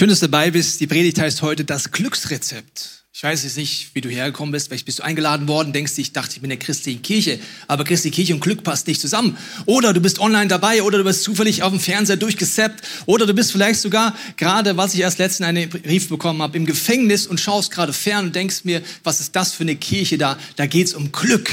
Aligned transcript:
Schön, 0.00 0.08
dass 0.08 0.20
du 0.20 0.28
dabei 0.28 0.50
bist. 0.50 0.80
Die 0.80 0.86
Predigt 0.86 1.20
heißt 1.20 1.42
heute 1.42 1.62
das 1.66 1.90
Glücksrezept. 1.90 3.04
Ich 3.12 3.22
weiß 3.22 3.44
jetzt 3.44 3.58
nicht, 3.58 3.90
wie 3.92 4.00
du 4.00 4.08
hergekommen 4.08 4.50
bist. 4.50 4.68
Vielleicht 4.68 4.86
bist 4.86 5.00
du 5.00 5.02
eingeladen 5.02 5.46
worden, 5.46 5.74
denkst 5.74 5.94
du, 5.94 6.00
ich 6.00 6.14
dachte, 6.14 6.36
ich 6.36 6.40
bin 6.40 6.50
in 6.50 6.58
der 6.58 6.66
christlichen 6.66 7.02
Kirche. 7.02 7.38
Aber 7.68 7.84
christliche 7.84 8.14
Kirche 8.14 8.32
und 8.32 8.40
Glück 8.40 8.64
passt 8.64 8.86
nicht 8.86 8.98
zusammen. 8.98 9.36
Oder 9.66 9.92
du 9.92 10.00
bist 10.00 10.18
online 10.18 10.48
dabei 10.48 10.82
oder 10.82 10.96
du 10.96 11.04
bist 11.04 11.22
zufällig 11.22 11.62
auf 11.62 11.68
dem 11.68 11.80
Fernseher 11.80 12.16
durchgesappt. 12.16 12.82
Oder 13.04 13.26
du 13.26 13.34
bist 13.34 13.52
vielleicht 13.52 13.78
sogar 13.78 14.16
gerade, 14.38 14.78
was 14.78 14.94
ich 14.94 15.00
erst 15.00 15.18
letztens 15.18 15.46
einen 15.48 15.68
Brief 15.68 16.08
bekommen 16.08 16.40
habe, 16.40 16.56
im 16.56 16.64
Gefängnis 16.64 17.26
und 17.26 17.38
schaust 17.38 17.70
gerade 17.70 17.92
fern 17.92 18.28
und 18.28 18.34
denkst 18.34 18.64
mir, 18.64 18.80
was 19.04 19.20
ist 19.20 19.36
das 19.36 19.52
für 19.52 19.64
eine 19.64 19.76
Kirche 19.76 20.16
da? 20.16 20.38
Da 20.56 20.64
geht's 20.64 20.94
um 20.94 21.12
Glück. 21.12 21.50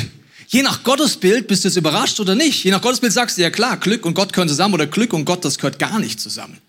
Je 0.47 0.61
nach 0.61 0.83
Gottesbild 0.83 1.49
bist 1.49 1.65
du 1.65 1.67
jetzt 1.67 1.75
überrascht 1.75 2.21
oder 2.21 2.33
nicht. 2.33 2.63
Je 2.63 2.71
nach 2.71 2.81
Gottesbild 2.81 3.11
sagst 3.11 3.37
du, 3.37 3.41
ja 3.41 3.49
klar, 3.49 3.75
Glück 3.75 4.05
und 4.05 4.13
Gott 4.13 4.31
gehören 4.31 4.47
zusammen 4.47 4.75
oder 4.75 4.87
Glück 4.87 5.11
und 5.11 5.25
Gott, 5.25 5.43
das 5.43 5.57
gehört 5.57 5.79
gar 5.79 5.99
nicht 5.99 6.21
zusammen. 6.21 6.61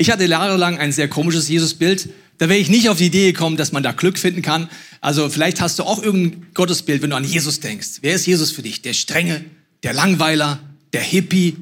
Ich 0.00 0.10
hatte 0.10 0.24
jahrelang 0.24 0.78
ein 0.78 0.92
sehr 0.92 1.08
komisches 1.08 1.50
Jesusbild. 1.50 2.08
Da 2.38 2.48
wäre 2.48 2.58
ich 2.58 2.70
nicht 2.70 2.88
auf 2.88 2.96
die 2.96 3.04
Idee 3.04 3.32
gekommen, 3.32 3.58
dass 3.58 3.70
man 3.70 3.82
da 3.82 3.92
Glück 3.92 4.18
finden 4.18 4.40
kann. 4.40 4.70
Also 5.02 5.28
vielleicht 5.28 5.60
hast 5.60 5.78
du 5.78 5.82
auch 5.82 6.02
irgendein 6.02 6.46
Gottesbild, 6.54 7.02
wenn 7.02 7.10
du 7.10 7.16
an 7.16 7.24
Jesus 7.24 7.60
denkst. 7.60 7.98
Wer 8.00 8.14
ist 8.14 8.26
Jesus 8.26 8.50
für 8.50 8.62
dich? 8.62 8.80
Der 8.80 8.94
Strenge, 8.94 9.44
der 9.82 9.92
Langweiler, 9.92 10.58
der 10.94 11.02
Hippie, 11.02 11.58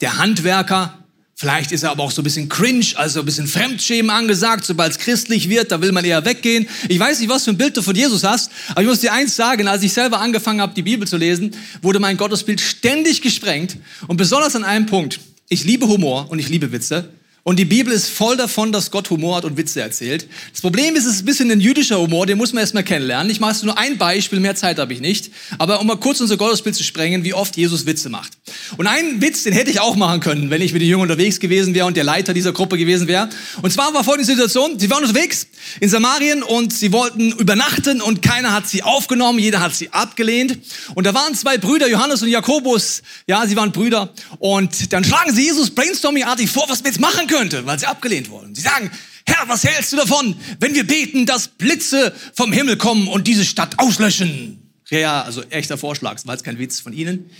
der 0.00 0.18
Handwerker. 0.18 1.04
Vielleicht 1.34 1.72
ist 1.72 1.82
er 1.82 1.90
aber 1.90 2.04
auch 2.04 2.12
so 2.12 2.22
ein 2.22 2.24
bisschen 2.24 2.48
cringe, 2.48 2.86
also 2.94 3.18
ein 3.18 3.26
bisschen 3.26 3.48
Fremdschämen 3.48 4.12
angesagt. 4.12 4.64
Sobald 4.64 4.92
es 4.92 4.98
christlich 4.98 5.48
wird, 5.48 5.72
da 5.72 5.82
will 5.82 5.90
man 5.90 6.04
eher 6.04 6.24
weggehen. 6.24 6.68
Ich 6.88 7.00
weiß 7.00 7.18
nicht, 7.18 7.28
was 7.28 7.42
für 7.42 7.50
ein 7.50 7.58
Bild 7.58 7.76
du 7.76 7.82
von 7.82 7.96
Jesus 7.96 8.22
hast, 8.22 8.52
aber 8.68 8.82
ich 8.82 8.86
muss 8.86 9.00
dir 9.00 9.12
eins 9.12 9.34
sagen, 9.34 9.66
als 9.66 9.82
ich 9.82 9.92
selber 9.92 10.20
angefangen 10.20 10.60
habe, 10.60 10.74
die 10.74 10.82
Bibel 10.82 11.08
zu 11.08 11.16
lesen, 11.16 11.56
wurde 11.82 11.98
mein 11.98 12.16
Gottesbild 12.16 12.60
ständig 12.60 13.20
gesprengt. 13.20 13.78
Und 14.06 14.16
besonders 14.16 14.54
an 14.54 14.62
einem 14.62 14.86
Punkt. 14.86 15.18
Ich 15.48 15.64
liebe 15.64 15.88
Humor 15.88 16.30
und 16.30 16.38
ich 16.38 16.48
liebe 16.48 16.70
Witze. 16.70 17.08
Und 17.50 17.56
die 17.56 17.64
Bibel 17.64 17.92
ist 17.92 18.08
voll 18.08 18.36
davon, 18.36 18.70
dass 18.70 18.92
Gott 18.92 19.10
Humor 19.10 19.38
hat 19.38 19.44
und 19.44 19.56
Witze 19.56 19.80
erzählt. 19.80 20.28
Das 20.52 20.60
Problem 20.60 20.94
ist, 20.94 21.04
es 21.04 21.16
ist 21.16 21.22
ein 21.22 21.24
bisschen 21.24 21.50
ein 21.50 21.60
jüdischer 21.60 21.98
Humor, 21.98 22.24
den 22.24 22.38
muss 22.38 22.52
man 22.52 22.60
erstmal 22.60 22.84
kennenlernen. 22.84 23.28
Ich 23.28 23.40
mache 23.40 23.66
nur 23.66 23.76
ein 23.76 23.98
Beispiel, 23.98 24.38
mehr 24.38 24.54
Zeit 24.54 24.78
habe 24.78 24.92
ich 24.92 25.00
nicht. 25.00 25.32
Aber 25.58 25.80
um 25.80 25.88
mal 25.88 25.96
kurz 25.96 26.20
unser 26.20 26.36
Gottesbild 26.36 26.76
zu 26.76 26.84
sprengen, 26.84 27.24
wie 27.24 27.34
oft 27.34 27.56
Jesus 27.56 27.86
Witze 27.86 28.08
macht. 28.08 28.34
Und 28.76 28.86
einen 28.86 29.20
Witz, 29.20 29.42
den 29.42 29.52
hätte 29.52 29.68
ich 29.72 29.80
auch 29.80 29.96
machen 29.96 30.20
können, 30.20 30.50
wenn 30.50 30.62
ich 30.62 30.72
mit 30.72 30.80
den 30.80 30.88
Jungen 30.88 31.02
unterwegs 31.02 31.40
gewesen 31.40 31.74
wäre 31.74 31.86
und 31.86 31.96
der 31.96 32.04
Leiter 32.04 32.34
dieser 32.34 32.52
Gruppe 32.52 32.78
gewesen 32.78 33.08
wäre. 33.08 33.28
Und 33.62 33.72
zwar 33.72 33.92
war 33.94 34.04
folgende 34.04 34.26
Situation, 34.26 34.78
sie 34.78 34.88
waren 34.88 35.02
unterwegs 35.02 35.48
in 35.80 35.88
Samarien 35.88 36.44
und 36.44 36.72
sie 36.72 36.92
wollten 36.92 37.32
übernachten 37.32 38.00
und 38.00 38.22
keiner 38.22 38.52
hat 38.52 38.68
sie 38.68 38.84
aufgenommen, 38.84 39.40
jeder 39.40 39.58
hat 39.58 39.74
sie 39.74 39.92
abgelehnt. 39.92 40.56
Und 40.94 41.04
da 41.04 41.14
waren 41.14 41.34
zwei 41.34 41.58
Brüder, 41.58 41.88
Johannes 41.88 42.22
und 42.22 42.28
Jakobus, 42.28 43.02
ja, 43.26 43.44
sie 43.44 43.56
waren 43.56 43.72
Brüder. 43.72 44.10
Und 44.38 44.92
dann 44.92 45.02
schlagen 45.02 45.34
sie 45.34 45.42
Jesus 45.42 45.70
brainstorming-artig 45.70 46.48
vor, 46.48 46.66
was 46.68 46.84
wir 46.84 46.92
jetzt 46.92 47.00
machen 47.00 47.26
könnte, 47.40 47.64
weil 47.64 47.78
sie 47.78 47.86
abgelehnt 47.86 48.28
wurden. 48.28 48.54
Sie 48.54 48.60
sagen, 48.60 48.90
Herr, 49.26 49.48
was 49.48 49.64
hältst 49.64 49.92
du 49.92 49.96
davon, 49.96 50.36
wenn 50.58 50.74
wir 50.74 50.86
beten, 50.86 51.24
dass 51.24 51.48
Blitze 51.48 52.12
vom 52.34 52.52
Himmel 52.52 52.76
kommen 52.76 53.08
und 53.08 53.26
diese 53.26 53.46
Stadt 53.46 53.78
auslöschen? 53.78 54.60
Ja, 54.90 55.22
also 55.22 55.42
echter 55.44 55.78
Vorschlag, 55.78 56.18
war 56.26 56.34
jetzt 56.34 56.44
kein 56.44 56.58
Witz 56.58 56.80
von 56.80 56.92
Ihnen. 56.92 57.30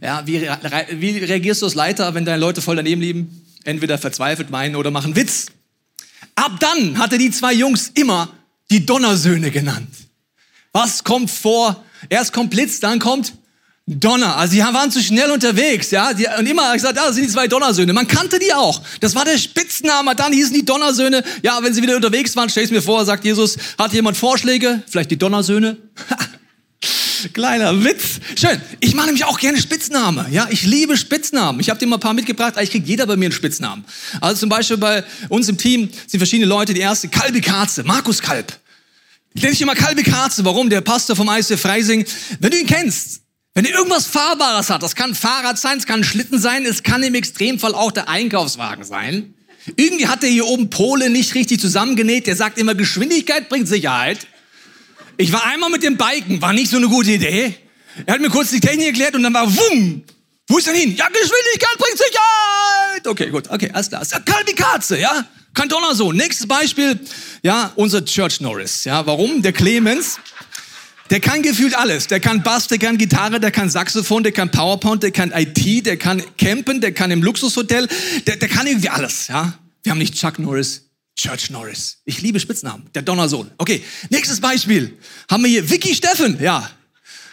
Ja, 0.00 0.24
wie, 0.26 0.42
wie 0.42 1.18
reagierst 1.18 1.62
du 1.62 1.66
als 1.66 1.74
Leiter, 1.74 2.14
wenn 2.14 2.24
deine 2.24 2.38
Leute 2.38 2.62
voll 2.62 2.76
daneben 2.76 3.00
liegen? 3.00 3.44
Entweder 3.64 3.98
verzweifelt 3.98 4.50
meinen 4.50 4.76
oder 4.76 4.92
machen 4.92 5.16
Witz. 5.16 5.46
Ab 6.36 6.52
dann 6.60 6.98
hatte 6.98 7.18
die 7.18 7.32
zwei 7.32 7.52
Jungs 7.52 7.90
immer 7.94 8.32
die 8.70 8.86
Donnersöhne 8.86 9.50
genannt. 9.50 9.88
Was 10.72 11.02
kommt 11.02 11.30
vor? 11.30 11.84
Erst 12.08 12.32
kommt 12.32 12.50
Blitz, 12.50 12.78
dann 12.78 13.00
kommt 13.00 13.32
Donner. 13.98 14.36
Also 14.36 14.54
die 14.54 14.60
waren 14.60 14.92
zu 14.92 15.02
schnell 15.02 15.32
unterwegs, 15.32 15.90
ja. 15.90 16.10
Und 16.38 16.46
immer 16.46 16.72
gesagt, 16.74 16.96
ah, 16.96 17.06
das 17.06 17.16
sind 17.16 17.26
die 17.26 17.32
zwei 17.32 17.48
Donnersöhne. 17.48 17.92
Man 17.92 18.06
kannte 18.06 18.38
die 18.38 18.54
auch. 18.54 18.80
Das 19.00 19.16
war 19.16 19.24
der 19.24 19.36
Spitzname. 19.36 20.14
Dann 20.14 20.32
hießen 20.32 20.54
die 20.54 20.64
Donnersöhne. 20.64 21.24
Ja, 21.42 21.58
wenn 21.60 21.74
sie 21.74 21.82
wieder 21.82 21.96
unterwegs 21.96 22.36
waren, 22.36 22.48
stell 22.48 22.64
ich 22.64 22.70
mir 22.70 22.82
vor, 22.82 23.04
sagt 23.04 23.24
Jesus, 23.24 23.56
hat 23.76 23.92
jemand 23.92 24.16
Vorschläge? 24.16 24.82
Vielleicht 24.88 25.10
die 25.10 25.18
Donnersöhne? 25.18 25.76
Kleiner 27.32 27.84
Witz. 27.84 28.20
Schön. 28.36 28.60
Ich 28.78 28.94
mache 28.94 29.06
nämlich 29.06 29.24
auch 29.24 29.40
gerne 29.40 29.60
Spitzname. 29.60 30.26
Ja, 30.30 30.46
ich 30.50 30.62
liebe 30.62 30.96
Spitznamen. 30.96 31.60
Ich 31.60 31.68
habe 31.68 31.80
dir 31.80 31.86
mal 31.86 31.96
ein 31.96 32.00
paar 32.00 32.14
mitgebracht. 32.14 32.56
Eigentlich 32.56 32.70
kriegt 32.70 32.86
jeder 32.86 33.06
bei 33.06 33.16
mir 33.16 33.26
einen 33.26 33.32
Spitznamen. 33.32 33.84
Also 34.20 34.40
zum 34.40 34.48
Beispiel 34.48 34.76
bei 34.76 35.02
uns 35.28 35.48
im 35.48 35.58
Team 35.58 35.90
sind 36.06 36.20
verschiedene 36.20 36.46
Leute. 36.48 36.74
Die 36.74 36.80
erste 36.80 37.08
Kalbi 37.08 37.40
Karze, 37.40 37.82
Markus 37.82 38.22
Kalb. 38.22 38.56
Ich 39.34 39.42
nenne 39.42 39.52
dich 39.52 39.60
immer 39.60 39.74
Kalbi 39.74 40.04
Karze. 40.04 40.44
Warum? 40.44 40.70
Der 40.70 40.80
Pastor 40.80 41.16
vom 41.16 41.28
ICF 41.28 41.60
Freising. 41.60 42.06
Wenn 42.38 42.50
du 42.52 42.58
ihn 42.58 42.66
kennst, 42.66 43.22
wenn 43.54 43.64
er 43.64 43.72
irgendwas 43.72 44.06
Fahrbares 44.06 44.70
hat, 44.70 44.82
das 44.82 44.94
kann 44.94 45.10
ein 45.10 45.14
Fahrrad 45.14 45.58
sein, 45.58 45.78
es 45.78 45.86
kann 45.86 46.00
ein 46.00 46.04
Schlitten 46.04 46.38
sein, 46.38 46.64
es 46.64 46.82
kann 46.82 47.02
im 47.02 47.14
Extremfall 47.14 47.74
auch 47.74 47.90
der 47.90 48.08
Einkaufswagen 48.08 48.84
sein. 48.84 49.34
Irgendwie 49.76 50.06
hat 50.06 50.22
er 50.22 50.30
hier 50.30 50.46
oben 50.46 50.70
Pole 50.70 51.10
nicht 51.10 51.34
richtig 51.34 51.60
zusammengenäht. 51.60 52.26
Der 52.26 52.36
sagt 52.36 52.58
immer, 52.58 52.74
Geschwindigkeit 52.74 53.48
bringt 53.48 53.68
Sicherheit. 53.68 54.26
Ich 55.16 55.32
war 55.32 55.44
einmal 55.44 55.70
mit 55.70 55.82
dem 55.82 55.96
Biken, 55.96 56.40
war 56.40 56.52
nicht 56.52 56.70
so 56.70 56.78
eine 56.78 56.88
gute 56.88 57.12
Idee. 57.12 57.54
Er 58.06 58.14
hat 58.14 58.20
mir 58.20 58.30
kurz 58.30 58.50
die 58.50 58.60
Technik 58.60 58.86
erklärt 58.86 59.14
und 59.14 59.22
dann 59.22 59.34
war 59.34 59.46
wumm. 59.46 60.02
Wo 60.48 60.58
ist 60.58 60.66
denn 60.66 60.74
hin? 60.74 60.96
Ja, 60.96 61.06
Geschwindigkeit 61.08 61.76
bringt 61.78 61.98
Sicherheit. 61.98 63.06
Okay, 63.06 63.30
gut, 63.30 63.50
okay, 63.50 63.70
alles 63.72 63.88
klar. 63.88 64.02
Kalbi 64.24 64.54
Katze, 64.54 64.98
ja? 64.98 65.26
Kein 65.52 65.68
Donnersohn. 65.68 66.16
Nächstes 66.16 66.46
Beispiel, 66.46 66.98
ja, 67.42 67.72
unser 67.76 68.04
Church 68.04 68.40
Norris. 68.40 68.84
Ja, 68.84 69.04
warum? 69.06 69.42
Der 69.42 69.52
Clemens. 69.52 70.18
Der 71.10 71.18
kann 71.20 71.42
gefühlt 71.42 71.76
alles. 71.76 72.06
Der 72.06 72.20
kann 72.20 72.42
Bass, 72.42 72.68
der 72.68 72.78
kann 72.78 72.96
Gitarre, 72.96 73.40
der 73.40 73.50
kann 73.50 73.68
Saxophon, 73.68 74.22
der 74.22 74.32
kann 74.32 74.50
PowerPoint, 74.50 75.02
der 75.02 75.10
kann 75.10 75.32
IT, 75.34 75.84
der 75.84 75.96
kann 75.96 76.22
campen, 76.38 76.80
der 76.80 76.92
kann 76.92 77.10
im 77.10 77.22
Luxushotel, 77.22 77.88
der, 78.26 78.36
der 78.36 78.48
kann 78.48 78.66
irgendwie 78.66 78.88
alles, 78.88 79.26
ja. 79.28 79.54
Wir 79.82 79.90
haben 79.90 79.98
nicht 79.98 80.14
Chuck 80.14 80.38
Norris, 80.38 80.84
Church 81.16 81.50
Norris. 81.50 81.98
Ich 82.04 82.22
liebe 82.22 82.38
Spitznamen. 82.38 82.86
Der 82.94 83.02
Donnersohn. 83.02 83.50
Okay, 83.58 83.82
nächstes 84.10 84.40
Beispiel. 84.40 84.96
Haben 85.28 85.42
wir 85.42 85.50
hier 85.50 85.68
Vicky 85.68 85.94
Steffen. 85.94 86.40
Ja, 86.40 86.70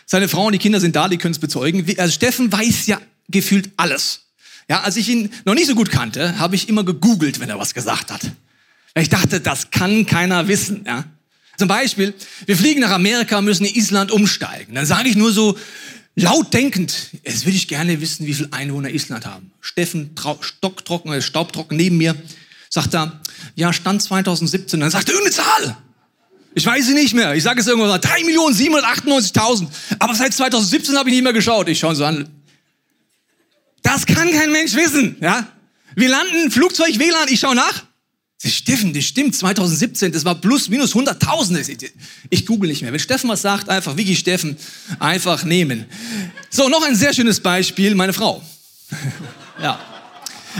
seine 0.05 0.27
Frau 0.27 0.47
und 0.47 0.53
die 0.53 0.59
Kinder 0.59 0.79
sind 0.79 0.95
da, 0.95 1.07
die 1.07 1.17
können 1.17 1.33
es 1.33 1.39
bezeugen. 1.39 1.85
Also 1.97 2.13
Steffen 2.13 2.51
weiß 2.51 2.87
ja 2.87 2.99
gefühlt 3.27 3.69
alles. 3.77 4.21
Ja, 4.69 4.81
als 4.81 4.97
ich 4.97 5.07
ihn 5.09 5.31
noch 5.45 5.53
nicht 5.53 5.67
so 5.67 5.75
gut 5.75 5.91
kannte, 5.91 6.39
habe 6.39 6.55
ich 6.55 6.67
immer 6.67 6.83
gegoogelt, 6.83 7.39
wenn 7.39 7.49
er 7.49 7.59
was 7.59 7.73
gesagt 7.73 8.11
hat. 8.11 8.21
Ich 8.95 9.09
dachte, 9.09 9.39
das 9.39 9.69
kann 9.69 10.05
keiner 10.05 10.47
wissen. 10.47 10.83
Ja. 10.85 11.05
Zum 11.57 11.67
Beispiel, 11.67 12.13
wir 12.45 12.55
fliegen 12.55 12.81
nach 12.81 12.91
Amerika, 12.91 13.41
müssen 13.41 13.65
in 13.65 13.75
Island 13.75 14.11
umsteigen. 14.11 14.75
Dann 14.75 14.85
sage 14.85 15.09
ich 15.09 15.15
nur 15.15 15.31
so 15.31 15.57
laut 16.15 16.53
denkend, 16.53 17.09
jetzt 17.23 17.45
würde 17.45 17.57
ich 17.57 17.67
gerne 17.67 17.99
wissen, 17.99 18.27
wie 18.27 18.33
viele 18.33 18.53
Einwohner 18.53 18.89
Island 18.89 19.25
haben. 19.25 19.51
Steffen, 19.59 20.11
stocktrocken, 20.41 21.13
äh, 21.13 21.21
staubtrocken 21.21 21.75
neben 21.75 21.97
mir, 21.97 22.15
sagt 22.69 22.93
er, 22.93 23.19
ja, 23.55 23.73
Stand 23.73 24.03
2017. 24.03 24.79
Dann 24.79 24.91
sagt 24.91 25.09
er 25.09 25.15
irgendeine 25.15 25.35
Zahl. 25.35 25.77
Ich 26.53 26.65
weiß 26.65 26.87
sie 26.87 26.93
nicht 26.93 27.13
mehr. 27.13 27.35
Ich 27.35 27.43
sage 27.43 27.61
es 27.61 27.67
irgendwann 27.67 27.89
mal, 27.89 27.99
3.798.000. 27.99 29.67
Aber 29.99 30.15
seit 30.15 30.33
2017 30.33 30.97
habe 30.97 31.09
ich 31.09 31.15
nicht 31.15 31.23
mehr 31.23 31.33
geschaut. 31.33 31.69
Ich 31.69 31.79
schaue 31.79 31.95
so 31.95 32.05
an. 32.05 32.29
Das 33.81 34.05
kann 34.05 34.31
kein 34.31 34.51
Mensch 34.51 34.75
wissen, 34.75 35.17
ja? 35.21 35.47
Wir 35.95 36.09
landen, 36.09 36.51
Flugzeug 36.51 36.99
WLAN, 36.99 37.27
ich 37.29 37.39
schaue 37.39 37.55
nach. 37.55 37.86
Steffen, 38.45 38.93
das 38.93 39.03
stimmt, 39.03 39.35
2017, 39.35 40.11
das 40.11 40.23
war 40.23 40.35
plus 40.35 40.69
minus 40.69 40.93
100.000. 40.93 41.89
Ich 42.29 42.45
google 42.45 42.69
nicht 42.69 42.83
mehr. 42.83 42.91
Wenn 42.91 42.99
Steffen 42.99 43.29
was 43.29 43.41
sagt, 43.41 43.67
einfach 43.67 43.97
Wiki 43.97 44.15
Steffen, 44.15 44.57
einfach 44.99 45.43
nehmen. 45.43 45.85
So, 46.51 46.69
noch 46.69 46.83
ein 46.83 46.95
sehr 46.95 47.13
schönes 47.13 47.39
Beispiel, 47.39 47.95
meine 47.95 48.13
Frau. 48.13 48.43
ja. 49.61 49.79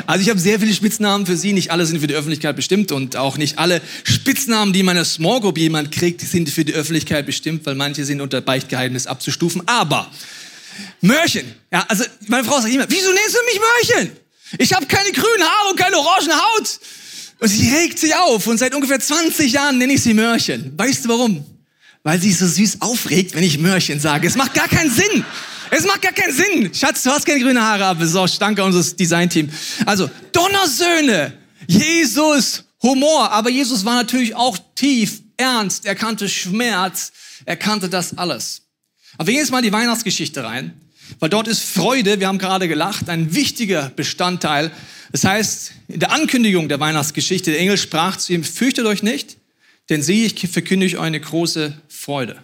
Also 0.06 0.22
ich 0.22 0.30
habe 0.30 0.40
sehr 0.40 0.60
viele 0.60 0.74
Spitznamen 0.74 1.26
für 1.26 1.38
sie, 1.38 1.54
nicht 1.54 1.72
alle 1.72 1.86
sind 1.86 2.00
für 2.00 2.08
die 2.08 2.14
Öffentlichkeit 2.14 2.56
bestimmt 2.56 2.92
und 2.92 3.16
auch 3.16 3.38
nicht 3.38 3.58
alle 3.58 3.82
Spitznamen, 4.04 4.74
die 4.74 4.84
meine 4.84 5.06
Small 5.06 5.40
Group 5.40 5.58
jemand 5.58 5.92
kriegt, 5.92 6.22
sind 6.22 6.50
für 6.50 6.64
die 6.64 6.74
Öffentlichkeit 6.74 7.26
bestimmt, 7.26 7.66
weil 7.66 7.76
manche 7.76 8.06
sind 8.06 8.22
unter 8.22 8.42
Beichtgeheimnis 8.42 9.08
abzustufen. 9.08 9.64
Aber 9.68 10.12
Mörchen, 11.02 11.52
ja, 11.72 11.86
also 11.88 12.04
meine 12.28 12.44
Frau 12.44 12.60
sagt 12.60 12.74
immer, 12.74 12.86
wieso 12.90 13.12
nennst 13.12 13.36
du 13.36 13.40
mich 13.46 13.60
Mörchen? 13.60 14.18
Ich 14.60 14.74
habe 14.74 14.86
keine 14.86 15.12
grünen 15.12 15.44
Haare 15.44 15.70
und 15.72 15.78
keine 15.78 15.98
orangen 15.98 16.34
Haut. 16.34 16.80
Und 17.40 17.48
sie 17.50 17.70
regt 17.70 18.00
sich 18.00 18.16
auf 18.16 18.48
und 18.48 18.58
seit 18.58 18.74
ungefähr 18.74 19.00
20 19.00 19.52
Jahren 19.52 19.78
nenne 19.78 19.94
ich 19.94 20.02
sie 20.02 20.14
Mörchen. 20.14 20.74
Weißt 20.78 21.06
du 21.06 21.10
warum? 21.10 21.46
Weil 22.04 22.20
sie 22.20 22.32
so 22.32 22.48
süß 22.48 22.82
aufregt, 22.82 23.36
wenn 23.36 23.44
ich 23.44 23.60
Mörchen 23.60 24.00
sage. 24.00 24.28
Es 24.28 24.36
macht 24.36 24.54
gar 24.54 24.68
keinen 24.68 24.90
Sinn. 24.90 25.26
Es 25.70 25.86
macht 25.86 26.02
gar 26.02 26.14
keinen 26.14 26.34
Sinn. 26.34 26.74
Schatz, 26.74 27.04
du 27.04 27.12
hast 27.12 27.26
keine 27.26 27.42
grüne 27.42 27.62
Haare, 27.62 27.86
aber 27.86 28.04
es 28.04 28.12
ist 28.12 28.16
auch 28.16 28.30
danke 28.40 28.64
unseres 28.64 28.96
Designteam. 28.96 29.50
Also, 29.86 30.10
Donnersöhne, 30.32 31.34
Jesus, 31.68 32.64
Humor. 32.82 33.32
Aber 33.32 33.50
Jesus 33.50 33.84
war 33.84 33.96
natürlich 33.96 34.36
auch 34.36 34.58
tief, 34.76 35.22
ernst. 35.36 35.86
Er 35.86 35.96
kannte 35.96 36.30
Schmerz. 36.30 37.12
Er 37.46 37.58
kannte 37.58 37.90
das 37.90 38.18
alles. 38.18 38.62
Aber 39.18 39.28
wir 39.28 39.34
gehen 39.34 39.42
jetzt 39.42 39.52
mal 39.52 39.60
in 39.60 39.66
die 39.66 39.72
Weihnachtsgeschichte 39.74 40.44
rein. 40.44 40.80
Weil 41.20 41.30
dort 41.30 41.48
ist 41.48 41.64
Freude, 41.64 42.20
wir 42.20 42.28
haben 42.28 42.38
gerade 42.38 42.68
gelacht, 42.68 43.10
ein 43.10 43.34
wichtiger 43.34 43.92
Bestandteil 43.96 44.72
das 45.12 45.24
heißt, 45.24 45.72
in 45.88 46.00
der 46.00 46.12
Ankündigung 46.12 46.70
der 46.70 46.80
Weihnachtsgeschichte, 46.80 47.52
der 47.52 47.60
Engel 47.60 47.78
sprach 47.78 48.18
zu 48.18 48.34
ihm, 48.34 48.44
fürchtet 48.44 48.86
euch 48.86 49.04
nicht, 49.04 49.38
denn 49.90 50.02
siehe, 50.02 50.26
ich 50.26 50.50
verkündige 50.50 50.98
euch 50.98 51.04
eine 51.04 51.20
große 51.20 51.74
Freude. 51.88 52.42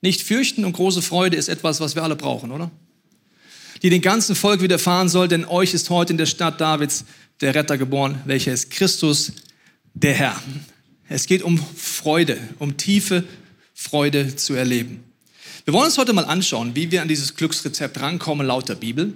Nicht 0.00 0.22
fürchten 0.22 0.64
und 0.64 0.72
große 0.72 1.02
Freude 1.02 1.36
ist 1.36 1.48
etwas, 1.48 1.80
was 1.80 1.94
wir 1.94 2.02
alle 2.02 2.16
brauchen, 2.16 2.50
oder? 2.50 2.70
Die 3.82 3.90
den 3.90 4.02
ganzen 4.02 4.34
Volk 4.34 4.62
widerfahren 4.62 5.08
soll, 5.08 5.28
denn 5.28 5.44
euch 5.44 5.74
ist 5.74 5.90
heute 5.90 6.12
in 6.12 6.18
der 6.18 6.26
Stadt 6.26 6.60
Davids 6.60 7.04
der 7.40 7.54
Retter 7.54 7.78
geboren, 7.78 8.20
welcher 8.24 8.52
ist 8.52 8.70
Christus, 8.70 9.32
der 9.94 10.14
Herr. 10.14 10.42
Es 11.08 11.26
geht 11.26 11.42
um 11.42 11.58
Freude, 11.76 12.38
um 12.58 12.76
tiefe 12.76 13.24
Freude 13.74 14.36
zu 14.36 14.54
erleben. 14.54 15.02
Wir 15.64 15.74
wollen 15.74 15.86
uns 15.86 15.98
heute 15.98 16.12
mal 16.12 16.24
anschauen, 16.24 16.74
wie 16.74 16.90
wir 16.90 17.02
an 17.02 17.08
dieses 17.08 17.34
Glücksrezept 17.34 18.00
rankommen 18.00 18.46
laut 18.46 18.68
der 18.68 18.74
Bibel. 18.74 19.14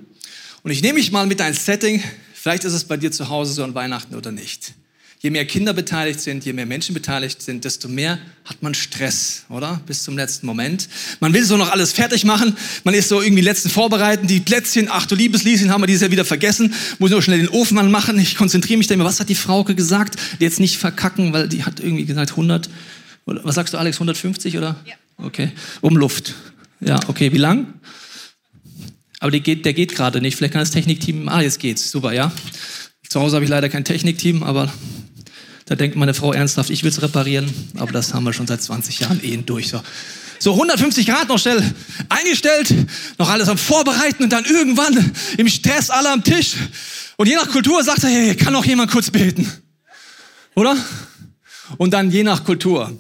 Und 0.63 0.71
ich 0.71 0.83
nehme 0.83 0.95
mich 0.95 1.13
mal 1.13 1.27
mit 1.27 1.41
ein 1.41 1.55
Setting, 1.55 2.03
vielleicht 2.45 2.65
ist 2.65 2.75
es 2.75 2.85
bei 2.85 2.99
dir 2.99 3.11
zu 3.11 3.31
Hause 3.31 3.55
so 3.55 3.65
an 3.65 3.75
Weihnachten 3.75 4.15
oder 4.15 4.31
nicht. 4.31 4.75
Je 5.21 5.31
mehr 5.31 5.47
Kinder 5.47 5.73
beteiligt 5.73 6.21
sind, 6.21 6.45
je 6.45 6.53
mehr 6.53 6.67
Menschen 6.67 6.93
beteiligt 6.93 7.41
sind, 7.41 7.65
desto 7.65 7.89
mehr 7.89 8.19
hat 8.45 8.63
man 8.63 8.75
Stress, 8.75 9.45
oder? 9.49 9.81
Bis 9.87 10.03
zum 10.03 10.15
letzten 10.19 10.45
Moment. 10.45 10.87
Man 11.21 11.33
will 11.33 11.43
so 11.43 11.57
noch 11.57 11.73
alles 11.73 11.93
fertig 11.93 12.27
machen. 12.27 12.55
Man 12.85 12.93
ist 12.93 13.09
so 13.09 13.23
irgendwie 13.23 13.41
letzten 13.41 13.71
vorbereiten. 13.71 14.27
Die 14.27 14.41
Plätzchen, 14.41 14.89
ach 14.91 15.07
du 15.07 15.15
liebes 15.15 15.43
Lieschen, 15.43 15.71
haben 15.71 15.83
wir 15.83 15.87
dieses 15.87 16.03
Jahr 16.03 16.11
wieder 16.11 16.27
vergessen. 16.27 16.75
Muss 16.99 17.11
nur 17.11 17.23
schnell 17.23 17.39
den 17.39 17.49
Ofen 17.49 17.79
anmachen. 17.79 18.19
Ich 18.19 18.37
konzentriere 18.37 18.77
mich 18.77 18.89
da 18.89 18.93
immer. 18.93 19.07
Was 19.07 19.21
hat 19.21 19.31
die 19.31 19.35
Frauke 19.35 19.75
gesagt? 19.75 20.17
Jetzt 20.39 20.61
nicht 20.61 20.77
verkacken, 20.77 21.33
weil 21.33 21.49
die 21.49 21.65
hat 21.65 21.81
irgendwie 21.81 22.05
gesagt 22.05 22.33
100. 22.33 22.69
Was 23.25 23.55
sagst 23.55 23.73
du, 23.73 23.79
Alex? 23.79 23.97
150 23.97 24.59
oder? 24.59 24.77
Ja. 24.85 24.97
Okay. 25.17 25.51
Um 25.81 25.97
Luft. 25.97 26.35
Ja, 26.81 27.01
okay. 27.09 27.33
Wie 27.33 27.39
lang? 27.39 27.73
Aber 29.25 29.31
der 29.31 29.41
geht, 29.41 29.65
der 29.65 29.73
geht 29.73 29.95
gerade 29.95 30.21
nicht. 30.21 30.37
Vielleicht 30.37 30.53
kann 30.53 30.61
das 30.61 30.71
Technikteam. 30.71 31.31
Ah, 31.31 31.41
jetzt 31.41 31.59
geht's. 31.59 31.91
Super, 31.91 32.13
ja. 32.13 32.31
Zu 33.09 33.21
Hause 33.23 33.37
habe 33.37 33.45
ich 33.47 33.51
leider 33.51 33.71
kein 33.71 33.83
Technikteam, 33.83 34.43
aber 34.43 34.71
da 35.65 35.77
denkt 35.77 35.97
meine 35.97 36.13
Frau 36.13 36.35
ernsthaft, 36.35 36.69
ich 36.69 36.83
will 36.83 36.91
es 36.91 37.01
reparieren, 37.01 37.51
aber 37.79 37.91
das 37.91 38.13
haben 38.13 38.25
wir 38.25 38.35
schon 38.35 38.47
seit 38.47 38.61
20 38.61 39.01
Jahren 39.01 39.25
eh 39.25 39.35
durch. 39.39 39.69
So. 39.69 39.81
so 40.39 40.53
150 40.53 41.07
Grad 41.07 41.29
noch 41.31 41.39
schnell 41.39 41.73
eingestellt, 42.11 42.75
noch 43.17 43.31
alles 43.31 43.49
am 43.49 43.57
Vorbereiten 43.57 44.25
und 44.25 44.31
dann 44.31 44.45
irgendwann 44.45 45.13
im 45.39 45.49
Stress 45.49 45.89
alle 45.89 46.11
am 46.11 46.23
Tisch. 46.23 46.57
Und 47.17 47.27
je 47.27 47.37
nach 47.37 47.49
Kultur 47.49 47.83
sagt 47.83 48.05
er, 48.05 48.11
hey, 48.11 48.37
kann 48.37 48.53
noch 48.53 48.67
jemand 48.67 48.91
kurz 48.91 49.11
beten? 49.11 49.51
Oder? 50.55 50.77
Und 51.79 51.95
dann 51.95 52.11
je 52.11 52.25
nach 52.25 52.45
Kultur 52.45 52.93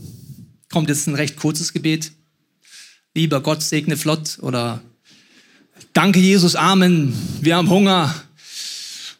kommt 0.72 0.88
jetzt 0.88 1.06
ein 1.06 1.16
recht 1.16 1.36
kurzes 1.36 1.74
Gebet. 1.74 2.12
Lieber 3.14 3.42
Gott, 3.42 3.62
segne 3.62 3.98
flott 3.98 4.38
oder 4.40 4.80
Danke 5.94 6.18
Jesus, 6.18 6.56
Amen, 6.56 7.16
wir 7.40 7.54
haben 7.54 7.70
Hunger, 7.70 8.12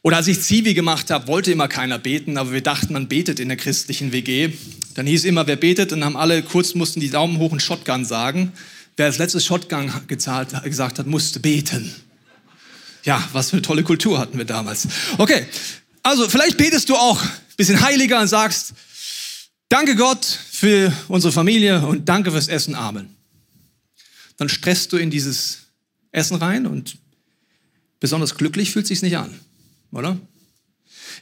oder 0.02 0.16
als 0.16 0.26
ich 0.26 0.40
Zivi 0.42 0.74
gemacht 0.74 1.08
habe, 1.12 1.28
wollte 1.28 1.52
immer 1.52 1.68
keiner 1.68 2.00
beten, 2.00 2.36
aber 2.36 2.52
wir 2.52 2.62
dachten, 2.62 2.92
man 2.92 3.06
betet 3.06 3.38
in 3.38 3.46
der 3.46 3.56
christlichen 3.56 4.10
WG. 4.10 4.50
Dann 4.94 5.06
hieß 5.06 5.24
immer, 5.24 5.46
wer 5.46 5.54
betet, 5.54 5.92
und 5.92 6.04
haben 6.04 6.16
alle 6.16 6.42
kurz 6.42 6.74
mussten 6.74 6.98
die 6.98 7.10
Daumen 7.10 7.38
hoch 7.38 7.52
und 7.52 7.62
Shotgun 7.62 8.04
sagen. 8.04 8.52
Wer 8.96 9.06
als 9.06 9.18
letztes 9.18 9.46
Shotgun 9.46 9.90
gezahlt, 10.08 10.48
gesagt 10.64 10.98
hat, 10.98 11.06
musste 11.06 11.38
beten. 11.38 11.94
Ja, 13.04 13.22
was 13.32 13.50
für 13.50 13.56
eine 13.56 13.62
tolle 13.62 13.84
Kultur 13.84 14.18
hatten 14.18 14.36
wir 14.36 14.44
damals. 14.44 14.88
Okay, 15.16 15.46
also 16.02 16.28
vielleicht 16.28 16.56
betest 16.56 16.88
du 16.88 16.96
auch 16.96 17.22
ein 17.22 17.30
bisschen 17.56 17.80
heiliger 17.80 18.20
und 18.20 18.26
sagst, 18.26 18.74
danke 19.68 19.94
Gott 19.94 20.24
für 20.24 20.92
unsere 21.06 21.32
Familie 21.32 21.86
und 21.86 22.08
danke 22.08 22.32
fürs 22.32 22.48
Essen, 22.48 22.74
Amen. 22.74 23.14
Dann 24.38 24.48
stresst 24.48 24.92
du 24.92 24.96
in 24.96 25.10
dieses 25.10 25.63
Essen 26.14 26.36
rein 26.36 26.66
und 26.66 26.96
besonders 28.00 28.36
glücklich 28.36 28.70
fühlt 28.70 28.86
sich 28.86 29.02
nicht 29.02 29.16
an 29.16 29.34
oder? 29.94 30.18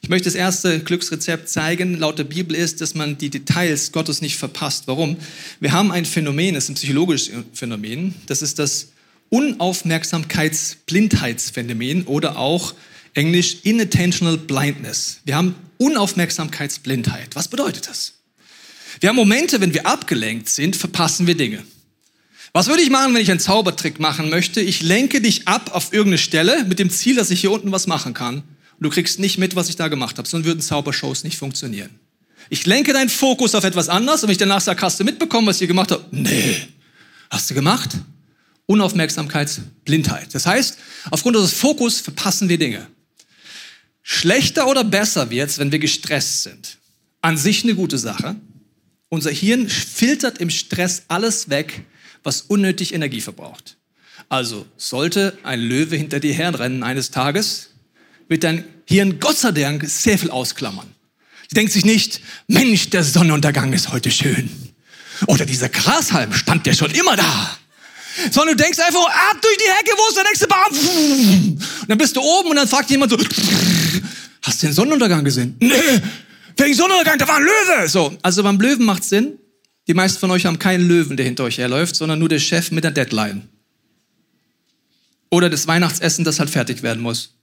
Ich 0.00 0.08
möchte 0.08 0.24
das 0.24 0.34
erste 0.34 0.80
Glücksrezept 0.80 1.48
zeigen, 1.48 1.96
laut 1.98 2.18
der 2.18 2.24
Bibel 2.24 2.56
ist, 2.56 2.80
dass 2.80 2.94
man 2.94 3.18
die 3.18 3.30
Details 3.30 3.92
Gottes 3.92 4.20
nicht 4.20 4.36
verpasst. 4.36 4.84
Warum? 4.86 5.16
Wir 5.60 5.70
haben 5.72 5.92
ein 5.92 6.04
Phänomen, 6.04 6.54
das 6.54 6.64
ist 6.64 6.70
ein 6.70 6.74
psychologisches 6.74 7.30
Phänomen, 7.52 8.16
das 8.26 8.42
ist 8.42 8.58
das 8.58 8.88
Unaufmerksamkeitsblindheitsphänomen 9.28 12.02
oder 12.04 12.36
auch 12.36 12.74
englisch 13.14 13.58
Inattentional 13.62 14.38
Blindness. 14.38 15.20
Wir 15.24 15.36
haben 15.36 15.54
Unaufmerksamkeitsblindheit. 15.78 17.36
Was 17.36 17.46
bedeutet 17.48 17.88
das? 17.88 18.14
Wir 19.00 19.08
haben 19.10 19.16
Momente, 19.16 19.60
wenn 19.60 19.74
wir 19.74 19.86
abgelenkt 19.86 20.48
sind, 20.48 20.76
verpassen 20.76 21.26
wir 21.26 21.36
Dinge. 21.36 21.62
Was 22.52 22.68
würde 22.68 22.82
ich 22.82 22.90
machen, 22.90 23.14
wenn 23.14 23.22
ich 23.22 23.30
einen 23.30 23.40
Zaubertrick 23.40 23.98
machen 23.98 24.28
möchte? 24.28 24.60
Ich 24.60 24.82
lenke 24.82 25.20
dich 25.20 25.48
ab 25.48 25.70
auf 25.72 25.92
irgendeine 25.92 26.18
Stelle 26.18 26.64
mit 26.64 26.78
dem 26.78 26.90
Ziel, 26.90 27.16
dass 27.16 27.30
ich 27.30 27.40
hier 27.40 27.50
unten 27.50 27.72
was 27.72 27.86
machen 27.86 28.12
kann 28.12 28.42
du 28.82 28.90
kriegst 28.90 29.18
nicht 29.18 29.38
mit, 29.38 29.56
was 29.56 29.68
ich 29.68 29.76
da 29.76 29.88
gemacht 29.88 30.18
habe, 30.18 30.28
sonst 30.28 30.44
würden 30.44 30.60
Zaubershows 30.60 31.24
nicht 31.24 31.38
funktionieren. 31.38 31.90
Ich 32.50 32.66
lenke 32.66 32.92
deinen 32.92 33.08
Fokus 33.08 33.54
auf 33.54 33.64
etwas 33.64 33.88
anderes 33.88 34.22
und 34.22 34.28
wenn 34.28 34.32
ich 34.32 34.38
danach 34.38 34.60
sage, 34.60 34.82
hast 34.82 35.00
du 35.00 35.04
mitbekommen, 35.04 35.46
was 35.46 35.56
ich 35.56 35.60
hier 35.60 35.68
gemacht 35.68 35.90
habe? 35.90 36.04
Nee. 36.10 36.68
Hast 37.30 37.48
du 37.48 37.54
gemacht? 37.54 37.90
Unaufmerksamkeitsblindheit. 38.66 40.34
Das 40.34 40.46
heißt, 40.46 40.78
aufgrund 41.10 41.36
unseres 41.36 41.58
Fokus 41.58 42.00
verpassen 42.00 42.48
wir 42.48 42.58
Dinge. 42.58 42.86
Schlechter 44.02 44.66
oder 44.66 44.84
besser 44.84 45.30
wird's, 45.30 45.58
wenn 45.58 45.72
wir 45.72 45.78
gestresst 45.78 46.42
sind. 46.42 46.78
An 47.20 47.36
sich 47.36 47.62
eine 47.62 47.74
gute 47.74 47.98
Sache. 47.98 48.36
Unser 49.08 49.30
Hirn 49.30 49.68
filtert 49.68 50.38
im 50.38 50.50
Stress 50.50 51.04
alles 51.08 51.48
weg, 51.48 51.84
was 52.22 52.42
unnötig 52.42 52.94
Energie 52.94 53.20
verbraucht. 53.20 53.76
Also 54.28 54.66
sollte 54.76 55.36
ein 55.42 55.60
Löwe 55.60 55.96
hinter 55.96 56.20
dir 56.20 56.34
herrennen 56.34 56.82
eines 56.82 57.10
Tages, 57.10 57.70
wird 58.28 58.44
dein 58.44 58.64
Hirn 58.86 59.20
Gott 59.20 59.38
sei 59.38 59.52
Dank 59.52 59.84
sehr 59.86 60.18
viel 60.18 60.30
ausklammern. 60.30 60.86
Sie 61.48 61.54
denkt 61.54 61.72
sich 61.72 61.84
nicht, 61.84 62.20
Mensch, 62.46 62.90
der 62.90 63.04
Sonnenuntergang 63.04 63.72
ist 63.72 63.92
heute 63.92 64.10
schön. 64.10 64.50
Oder 65.26 65.44
dieser 65.44 65.68
Grashalm 65.68 66.32
stand 66.32 66.66
ja 66.66 66.74
schon 66.74 66.90
immer 66.92 67.16
da. 67.16 67.58
Sondern 68.30 68.56
du 68.56 68.62
denkst 68.62 68.78
einfach, 68.78 69.06
ab 69.06 69.36
durch 69.40 69.56
die 69.56 69.70
Hecke, 69.70 69.92
wo 69.96 70.08
ist 70.08 70.16
der 70.16 70.24
nächste 70.24 70.46
Baum? 70.46 71.58
Und 71.82 71.88
dann 71.88 71.98
bist 71.98 72.16
du 72.16 72.20
oben 72.20 72.50
und 72.50 72.56
dann 72.56 72.68
fragt 72.68 72.90
jemand 72.90 73.10
so, 73.10 73.18
hast 74.42 74.62
du 74.62 74.66
den 74.66 74.74
Sonnenuntergang 74.74 75.24
gesehen? 75.24 75.56
Nee, 75.60 76.00
wegen 76.56 76.74
Sonnenuntergang, 76.74 77.18
da 77.18 77.28
war 77.28 77.36
ein 77.36 77.42
Löwe. 77.42 77.88
So, 77.88 78.16
also 78.22 78.42
beim 78.42 78.60
Löwen 78.60 78.84
macht 78.84 79.04
Sinn. 79.04 79.38
Die 79.88 79.94
meisten 79.94 80.20
von 80.20 80.30
euch 80.30 80.46
haben 80.46 80.58
keinen 80.58 80.86
Löwen, 80.86 81.16
der 81.16 81.26
hinter 81.26 81.44
euch 81.44 81.58
herläuft, 81.58 81.96
sondern 81.96 82.18
nur 82.18 82.28
der 82.28 82.38
Chef 82.38 82.70
mit 82.70 82.84
der 82.84 82.92
Deadline. 82.92 83.48
Oder 85.30 85.50
das 85.50 85.66
Weihnachtsessen, 85.66 86.24
das 86.24 86.38
halt 86.38 86.50
fertig 86.50 86.82
werden 86.82 87.02
muss. 87.02 87.34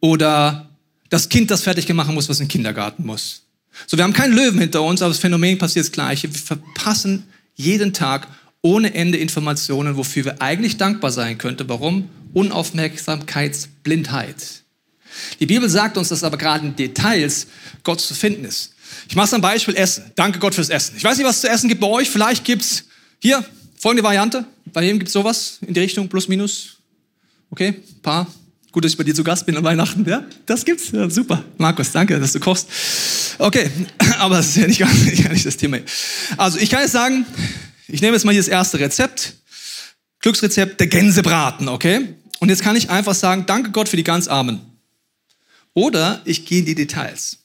Oder 0.00 0.70
das 1.10 1.28
Kind, 1.28 1.50
das 1.50 1.62
fertig 1.62 1.86
gemacht 1.86 2.10
muss, 2.10 2.28
was 2.28 2.40
in 2.40 2.46
den 2.46 2.50
Kindergarten 2.50 3.06
muss. 3.06 3.42
So, 3.86 3.96
wir 3.96 4.04
haben 4.04 4.12
keinen 4.12 4.34
Löwen 4.34 4.58
hinter 4.58 4.82
uns, 4.82 5.00
aber 5.02 5.10
das 5.10 5.18
Phänomen 5.18 5.58
passiert 5.58 5.86
das 5.86 5.92
Gleiche. 5.92 6.32
Wir 6.32 6.40
verpassen 6.40 7.24
jeden 7.54 7.92
Tag 7.92 8.26
ohne 8.62 8.94
Ende 8.94 9.18
Informationen, 9.18 9.96
wofür 9.96 10.24
wir 10.24 10.40
eigentlich 10.40 10.76
dankbar 10.76 11.12
sein 11.12 11.38
könnten. 11.38 11.68
Warum? 11.68 12.08
Unaufmerksamkeitsblindheit. 12.32 14.62
Die 15.40 15.46
Bibel 15.46 15.68
sagt 15.68 15.98
uns, 15.98 16.08
dass 16.08 16.24
aber 16.24 16.38
gerade 16.38 16.66
in 16.66 16.76
Details 16.76 17.46
Gott 17.84 18.00
zu 18.00 18.14
finden 18.14 18.44
ist. 18.44 18.71
Ich 19.08 19.16
mache 19.16 19.26
es 19.26 19.34
am 19.34 19.40
Beispiel 19.40 19.74
Essen. 19.74 20.10
Danke 20.14 20.38
Gott 20.38 20.54
fürs 20.54 20.68
Essen. 20.68 20.96
Ich 20.96 21.04
weiß 21.04 21.16
nicht, 21.16 21.26
was 21.26 21.36
es 21.36 21.40
zu 21.42 21.48
essen 21.48 21.68
gibt 21.68 21.80
bei 21.80 21.86
euch. 21.86 22.10
Vielleicht 22.10 22.44
gibt's 22.44 22.84
hier 23.20 23.44
folgende 23.78 24.02
Variante. 24.04 24.44
Bei 24.72 24.82
jedem 24.82 24.98
gibt's 24.98 25.12
sowas 25.12 25.58
in 25.66 25.74
die 25.74 25.80
Richtung 25.80 26.08
plus 26.08 26.28
minus. 26.28 26.78
Okay, 27.50 27.74
paar 28.02 28.26
Gut, 28.72 28.86
dass 28.86 28.92
ich 28.92 28.96
bei 28.96 29.04
dir 29.04 29.14
zu 29.14 29.22
Gast 29.22 29.44
bin 29.44 29.54
an 29.54 29.64
Weihnachten. 29.64 30.08
Ja, 30.08 30.24
das 30.46 30.64
gibt's. 30.64 30.92
Ja, 30.92 31.08
super. 31.10 31.44
Markus, 31.58 31.92
danke, 31.92 32.18
dass 32.18 32.32
du 32.32 32.40
kochst. 32.40 32.66
Okay, 33.38 33.70
aber 34.18 34.36
das 34.36 34.48
ist 34.48 34.56
ja 34.56 34.66
nicht, 34.66 34.80
gar 34.80 35.32
nicht 35.32 35.44
das 35.44 35.58
Thema. 35.58 35.78
Also, 36.38 36.58
ich 36.58 36.70
kann 36.70 36.80
jetzt 36.80 36.92
sagen, 36.92 37.26
ich 37.86 38.00
nehme 38.00 38.14
jetzt 38.14 38.24
mal 38.24 38.32
hier 38.32 38.40
das 38.40 38.48
erste 38.48 38.80
Rezept. 38.80 39.34
Glücksrezept 40.20 40.80
der 40.80 40.86
Gänsebraten, 40.86 41.68
okay? 41.68 42.14
Und 42.40 42.48
jetzt 42.48 42.62
kann 42.62 42.74
ich 42.74 42.88
einfach 42.88 43.14
sagen, 43.14 43.44
danke 43.46 43.72
Gott 43.72 43.90
für 43.90 43.98
die 43.98 44.04
ganz 44.04 44.26
Armen. 44.26 44.60
Oder 45.74 46.22
ich 46.24 46.46
gehe 46.46 46.60
in 46.60 46.64
die 46.64 46.74
Details, 46.74 47.38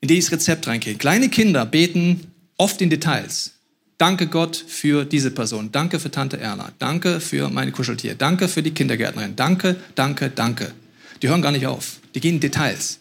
in 0.00 0.08
die 0.08 0.18
ich 0.18 0.24
das 0.26 0.32
Rezept 0.32 0.66
reingehe. 0.66 0.94
Kleine 0.94 1.28
Kinder 1.28 1.66
beten 1.66 2.32
oft 2.56 2.80
in 2.80 2.90
Details. 2.90 3.52
Danke 3.98 4.28
Gott 4.28 4.64
für 4.66 5.04
diese 5.04 5.32
Person. 5.32 5.72
Danke 5.72 5.98
für 5.98 6.10
Tante 6.10 6.38
Erna. 6.38 6.70
Danke 6.78 7.20
für 7.20 7.48
mein 7.50 7.72
Kuscheltier. 7.72 8.14
Danke 8.14 8.46
für 8.46 8.62
die 8.62 8.70
Kindergärtnerin. 8.70 9.34
Danke, 9.34 9.76
danke, 9.96 10.30
danke. 10.30 10.72
Die 11.20 11.28
hören 11.28 11.42
gar 11.42 11.50
nicht 11.50 11.66
auf. 11.66 11.98
Die 12.14 12.20
gehen 12.20 12.36
in 12.36 12.40
Details. 12.40 13.00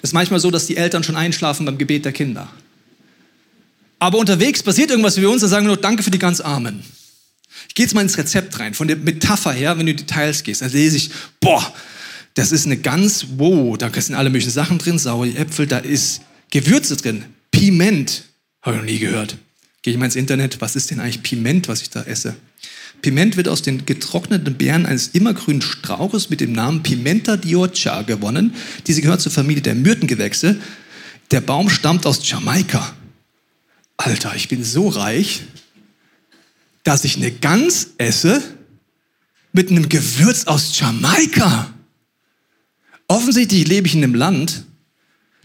Das 0.00 0.10
ist 0.10 0.14
manchmal 0.14 0.40
so, 0.40 0.50
dass 0.50 0.66
die 0.66 0.76
Eltern 0.76 1.04
schon 1.04 1.14
einschlafen 1.14 1.64
beim 1.64 1.78
Gebet 1.78 2.04
der 2.04 2.12
Kinder. 2.12 2.48
Aber 4.00 4.18
unterwegs 4.18 4.64
passiert 4.64 4.90
irgendwas 4.90 5.14
für 5.14 5.30
uns, 5.30 5.42
dann 5.42 5.50
sagen 5.50 5.64
wir 5.66 5.68
nur 5.68 5.76
Danke 5.76 6.02
für 6.02 6.10
die 6.10 6.18
ganz 6.18 6.40
Armen. 6.40 6.82
Ich 7.68 7.76
gehe 7.76 7.86
jetzt 7.86 7.94
mal 7.94 8.00
ins 8.00 8.18
Rezept 8.18 8.58
rein, 8.58 8.74
von 8.74 8.88
der 8.88 8.96
Metapher 8.96 9.52
her, 9.52 9.78
wenn 9.78 9.86
du 9.86 9.92
in 9.92 9.98
Details 9.98 10.42
gehst. 10.42 10.60
Dann 10.62 10.72
lese 10.72 10.96
ich, 10.96 11.10
boah, 11.40 11.72
das 12.34 12.50
ist 12.50 12.66
eine 12.66 12.78
ganz, 12.78 13.26
wow, 13.36 13.78
da 13.78 13.90
sind 13.92 14.16
alle 14.16 14.28
möglichen 14.28 14.50
Sachen 14.50 14.78
drin, 14.78 14.98
saure 14.98 15.28
Äpfel, 15.28 15.68
da 15.68 15.78
ist 15.78 16.22
Gewürze 16.52 16.96
drin, 16.96 17.24
Piment, 17.50 18.24
habe 18.60 18.76
ich 18.76 18.82
noch 18.82 18.88
nie 18.88 18.98
gehört. 18.98 19.38
Gehe 19.80 19.94
ich 19.94 19.98
mal 19.98 20.04
ins 20.04 20.16
Internet, 20.16 20.60
was 20.60 20.76
ist 20.76 20.90
denn 20.90 21.00
eigentlich 21.00 21.22
Piment, 21.22 21.66
was 21.66 21.80
ich 21.80 21.88
da 21.88 22.02
esse? 22.02 22.36
Piment 23.00 23.36
wird 23.38 23.48
aus 23.48 23.62
den 23.62 23.86
getrockneten 23.86 24.54
Beeren 24.56 24.84
eines 24.84 25.08
immergrünen 25.08 25.62
Strauches 25.62 26.28
mit 26.28 26.40
dem 26.40 26.52
Namen 26.52 26.82
Pimenta 26.82 27.38
diocha 27.38 28.02
gewonnen. 28.02 28.54
Diese 28.86 29.00
gehört 29.00 29.22
zur 29.22 29.32
Familie 29.32 29.62
der 29.62 29.74
Myrtengewächse. 29.74 30.60
Der 31.30 31.40
Baum 31.40 31.70
stammt 31.70 32.04
aus 32.04 32.28
Jamaika. 32.28 32.94
Alter, 33.96 34.36
ich 34.36 34.48
bin 34.48 34.62
so 34.62 34.88
reich, 34.88 35.44
dass 36.84 37.04
ich 37.04 37.16
eine 37.16 37.32
Gans 37.32 37.94
esse 37.96 38.42
mit 39.52 39.70
einem 39.70 39.88
Gewürz 39.88 40.44
aus 40.44 40.78
Jamaika. 40.78 41.72
Offensichtlich 43.08 43.66
lebe 43.66 43.86
ich 43.86 43.94
in 43.94 44.04
einem 44.04 44.14
Land, 44.14 44.64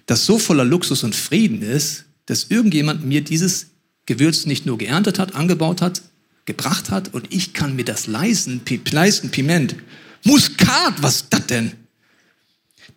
das 0.07 0.25
so 0.25 0.39
voller 0.39 0.65
Luxus 0.65 1.03
und 1.03 1.15
Frieden 1.15 1.61
ist, 1.61 2.05
dass 2.25 2.47
irgendjemand 2.49 3.05
mir 3.05 3.21
dieses 3.21 3.67
Gewürz 4.05 4.45
nicht 4.45 4.65
nur 4.65 4.77
geerntet 4.77 5.19
hat, 5.19 5.35
angebaut 5.35 5.81
hat, 5.81 6.01
gebracht 6.45 6.89
hat 6.89 7.13
und 7.13 7.31
ich 7.31 7.53
kann 7.53 7.75
mir 7.75 7.85
das 7.85 8.07
leisten, 8.07 8.61
leisten 8.91 9.29
Piment. 9.29 9.75
Muskat, 10.23 11.01
was 11.01 11.17
ist 11.17 11.27
das 11.29 11.45
denn? 11.47 11.73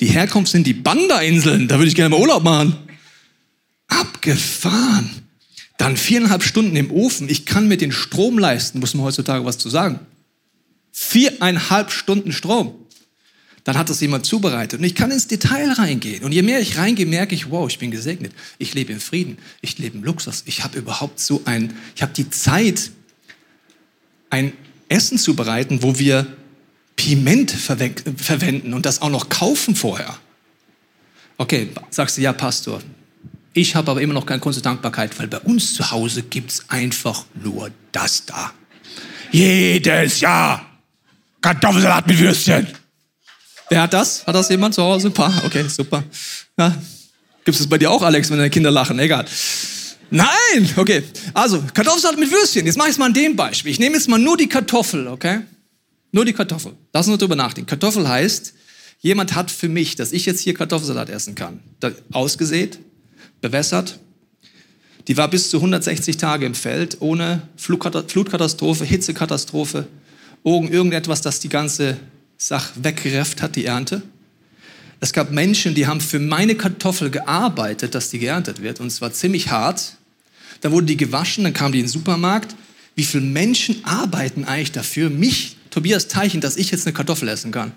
Die 0.00 0.06
Herkunft 0.06 0.50
sind 0.50 0.66
die 0.66 0.72
Banda-Inseln, 0.72 1.68
da 1.68 1.76
würde 1.78 1.88
ich 1.88 1.94
gerne 1.94 2.10
mal 2.10 2.20
Urlaub 2.20 2.42
machen. 2.42 2.76
Abgefahren. 3.88 5.10
Dann 5.78 5.96
viereinhalb 5.96 6.42
Stunden 6.42 6.76
im 6.76 6.90
Ofen. 6.90 7.28
Ich 7.28 7.44
kann 7.44 7.66
mir 7.66 7.76
den 7.76 7.90
Strom 7.90 8.38
leisten, 8.38 8.78
muss 8.78 8.94
man 8.94 9.04
heutzutage 9.04 9.44
was 9.44 9.58
zu 9.58 9.68
sagen. 9.68 9.98
Viereinhalb 10.92 11.90
Stunden 11.90 12.32
Strom. 12.32 12.74
Dann 13.64 13.76
hat 13.76 13.90
das 13.90 14.00
jemand 14.00 14.26
zubereitet. 14.26 14.80
Und 14.80 14.84
ich 14.84 14.94
kann 14.94 15.10
ins 15.10 15.26
Detail 15.26 15.72
reingehen. 15.72 16.24
Und 16.24 16.32
je 16.32 16.42
mehr 16.42 16.60
ich 16.60 16.78
reingehe, 16.78 17.06
merke 17.06 17.34
ich, 17.34 17.50
wow, 17.50 17.68
ich 17.68 17.78
bin 17.78 17.90
gesegnet. 17.90 18.32
Ich 18.58 18.74
lebe 18.74 18.92
im 18.92 19.00
Frieden. 19.00 19.38
Ich 19.60 19.78
lebe 19.78 19.98
im 19.98 20.04
Luxus. 20.04 20.42
Ich 20.46 20.64
habe 20.64 20.78
überhaupt 20.78 21.20
so 21.20 21.42
ein, 21.44 21.74
ich 21.94 22.02
habe 22.02 22.12
die 22.12 22.30
Zeit, 22.30 22.90
ein 24.30 24.52
Essen 24.88 25.18
zu 25.18 25.34
bereiten, 25.34 25.82
wo 25.82 25.98
wir 25.98 26.26
Piment 26.96 27.50
verwenden 27.50 28.74
und 28.74 28.86
das 28.86 29.02
auch 29.02 29.10
noch 29.10 29.28
kaufen 29.28 29.74
vorher. 29.74 30.18
Okay, 31.38 31.70
sagst 31.90 32.18
du, 32.18 32.22
ja, 32.22 32.32
Pastor. 32.32 32.80
Ich 33.52 33.74
habe 33.74 33.90
aber 33.90 34.02
immer 34.02 34.14
noch 34.14 34.26
keine 34.26 34.40
große 34.40 34.62
Dankbarkeit, 34.62 35.18
weil 35.18 35.26
bei 35.26 35.38
uns 35.38 35.74
zu 35.74 35.90
Hause 35.90 36.22
gibt 36.22 36.50
es 36.52 36.64
einfach 36.68 37.24
nur 37.42 37.70
das 37.92 38.26
da. 38.26 38.52
Jedes 39.32 40.20
Jahr 40.20 40.66
Kartoffelsalat 41.40 42.06
mit 42.06 42.18
Würstchen. 42.18 42.66
Wer 43.70 43.82
hat 43.82 43.92
das? 43.92 44.26
Hat 44.26 44.34
das 44.34 44.48
jemand 44.48 44.74
zu 44.74 44.82
Hause? 44.82 45.10
Paar? 45.10 45.32
Okay, 45.46 45.64
super. 45.68 46.02
Ja. 46.58 46.76
Gibt 47.44 47.58
es 47.58 47.68
bei 47.68 47.78
dir 47.78 47.88
auch, 47.90 48.02
Alex, 48.02 48.28
wenn 48.28 48.38
deine 48.38 48.50
Kinder 48.50 48.70
lachen? 48.72 48.98
Egal. 48.98 49.24
Nein! 50.10 50.68
Okay. 50.76 51.04
Also, 51.32 51.62
Kartoffelsalat 51.72 52.18
mit 52.18 52.32
Würstchen. 52.32 52.66
Jetzt 52.66 52.76
mache 52.76 52.88
ich 52.88 52.94
es 52.94 52.98
mal 52.98 53.06
an 53.06 53.14
dem 53.14 53.36
Beispiel. 53.36 53.70
Ich 53.70 53.78
nehme 53.78 53.94
jetzt 53.94 54.08
mal 54.08 54.18
nur 54.18 54.36
die 54.36 54.48
Kartoffel, 54.48 55.06
okay? 55.06 55.42
Nur 56.10 56.24
die 56.24 56.32
Kartoffel. 56.32 56.72
Lass 56.92 57.06
uns 57.06 57.18
drüber 57.18 57.36
nachdenken. 57.36 57.68
Kartoffel 57.68 58.08
heißt, 58.08 58.54
jemand 58.98 59.36
hat 59.36 59.52
für 59.52 59.68
mich, 59.68 59.94
dass 59.94 60.10
ich 60.10 60.26
jetzt 60.26 60.40
hier 60.40 60.54
Kartoffelsalat 60.54 61.08
essen 61.08 61.36
kann, 61.36 61.60
ausgesät, 62.10 62.80
bewässert. 63.40 64.00
Die 65.06 65.16
war 65.16 65.28
bis 65.28 65.48
zu 65.48 65.58
160 65.58 66.16
Tage 66.16 66.44
im 66.44 66.56
Feld, 66.56 66.96
ohne 66.98 67.42
Flutkatastrophe, 67.56 68.84
Hitzekatastrophe, 68.84 69.86
irgendetwas, 70.44 71.22
das 71.22 71.38
die 71.38 71.48
ganze 71.48 71.96
Sache 72.40 72.72
weggerefft 72.82 73.42
hat, 73.42 73.54
die 73.54 73.66
Ernte. 73.66 74.00
Es 74.98 75.12
gab 75.12 75.30
Menschen, 75.30 75.74
die 75.74 75.86
haben 75.86 76.00
für 76.00 76.18
meine 76.18 76.54
Kartoffel 76.54 77.10
gearbeitet, 77.10 77.94
dass 77.94 78.08
die 78.08 78.18
geerntet 78.18 78.62
wird. 78.62 78.80
Und 78.80 78.86
es 78.86 79.02
war 79.02 79.12
ziemlich 79.12 79.50
hart. 79.50 79.96
Dann 80.62 80.72
wurde 80.72 80.86
die 80.86 80.96
gewaschen, 80.96 81.44
dann 81.44 81.52
kam 81.52 81.72
die 81.72 81.80
in 81.80 81.84
den 81.84 81.90
Supermarkt. 81.90 82.56
Wie 82.94 83.04
viele 83.04 83.24
Menschen 83.24 83.84
arbeiten 83.84 84.44
eigentlich 84.44 84.72
dafür, 84.72 85.10
mich, 85.10 85.56
Tobias 85.68 86.08
Teichen, 86.08 86.40
dass 86.40 86.56
ich 86.56 86.70
jetzt 86.70 86.86
eine 86.86 86.94
Kartoffel 86.94 87.28
essen 87.28 87.52
kann? 87.52 87.72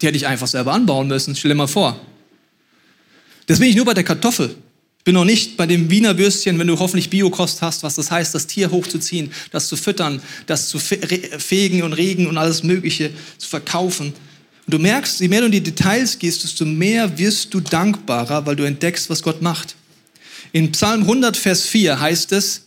Die 0.00 0.06
hätte 0.06 0.16
ich 0.16 0.26
einfach 0.26 0.46
selber 0.46 0.72
anbauen 0.72 1.08
müssen. 1.08 1.34
Stell 1.34 1.50
dir 1.50 1.56
mal 1.56 1.66
vor. 1.66 2.00
Das 3.46 3.58
bin 3.58 3.68
ich 3.68 3.76
nur 3.76 3.84
bei 3.84 3.94
der 3.94 4.04
Kartoffel. 4.04 4.56
Bin 5.06 5.14
noch 5.14 5.24
nicht 5.24 5.56
bei 5.56 5.66
dem 5.66 5.88
Wiener 5.88 6.18
Würstchen, 6.18 6.58
wenn 6.58 6.66
du 6.66 6.80
hoffentlich 6.80 7.10
Biokost 7.10 7.62
hast, 7.62 7.84
was 7.84 7.94
das 7.94 8.10
heißt, 8.10 8.34
das 8.34 8.48
Tier 8.48 8.72
hochzuziehen, 8.72 9.30
das 9.52 9.68
zu 9.68 9.76
füttern, 9.76 10.20
das 10.46 10.68
zu 10.68 10.80
fegen 10.80 11.84
und 11.84 11.92
regen 11.92 12.26
und 12.26 12.36
alles 12.36 12.64
Mögliche 12.64 13.12
zu 13.38 13.48
verkaufen. 13.48 14.06
Und 14.08 14.74
du 14.74 14.80
merkst, 14.80 15.20
je 15.20 15.28
mehr 15.28 15.42
du 15.42 15.46
in 15.46 15.52
die 15.52 15.62
Details 15.62 16.18
gehst, 16.18 16.42
desto 16.42 16.64
mehr 16.64 17.16
wirst 17.18 17.54
du 17.54 17.60
dankbarer, 17.60 18.46
weil 18.46 18.56
du 18.56 18.64
entdeckst, 18.64 19.08
was 19.08 19.22
Gott 19.22 19.42
macht. 19.42 19.76
In 20.50 20.72
Psalm 20.72 21.02
100, 21.02 21.36
Vers 21.36 21.66
4 21.66 22.00
heißt 22.00 22.32
es, 22.32 22.62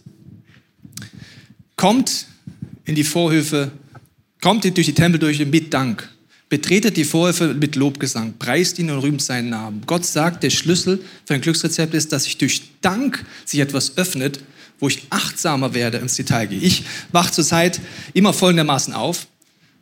kommt 1.76 2.26
in 2.86 2.96
die 2.96 3.04
Vorhöfe, 3.04 3.70
kommt 4.40 4.64
durch 4.64 4.88
die 4.88 4.94
Tempel 4.94 5.20
durch 5.20 5.46
mit 5.46 5.74
Dank. 5.74 6.08
Betretet 6.50 6.98
die 6.98 7.04
Vorhöfe 7.04 7.54
mit 7.54 7.76
Lobgesang, 7.76 8.34
preist 8.40 8.80
ihn 8.80 8.90
und 8.90 9.00
rühmt 9.00 9.22
seinen 9.22 9.50
Namen. 9.50 9.84
Gott 9.86 10.06
sagt, 10.06 10.44
der 10.44 10.50
Schlüssel 10.50 11.00
für 11.26 11.36
ein 11.36 11.42
Glücksrezept 11.42 11.94
ist, 11.94 12.12
dass 12.12 12.24
sich 12.24 12.38
durch 12.38 12.64
Dank 12.82 13.24
sich 13.46 13.60
etwas 13.60 13.98
öffnet, 13.98 14.40
wo 14.80 14.88
ich 14.88 15.04
achtsamer 15.12 15.74
werde 15.74 16.00
ins 16.00 16.16
Detail 16.16 16.48
gehe. 16.48 16.60
Ich 16.60 16.84
wache 17.12 17.32
zurzeit 17.32 17.80
immer 18.14 18.34
folgendermaßen 18.34 18.94
auf 18.94 19.28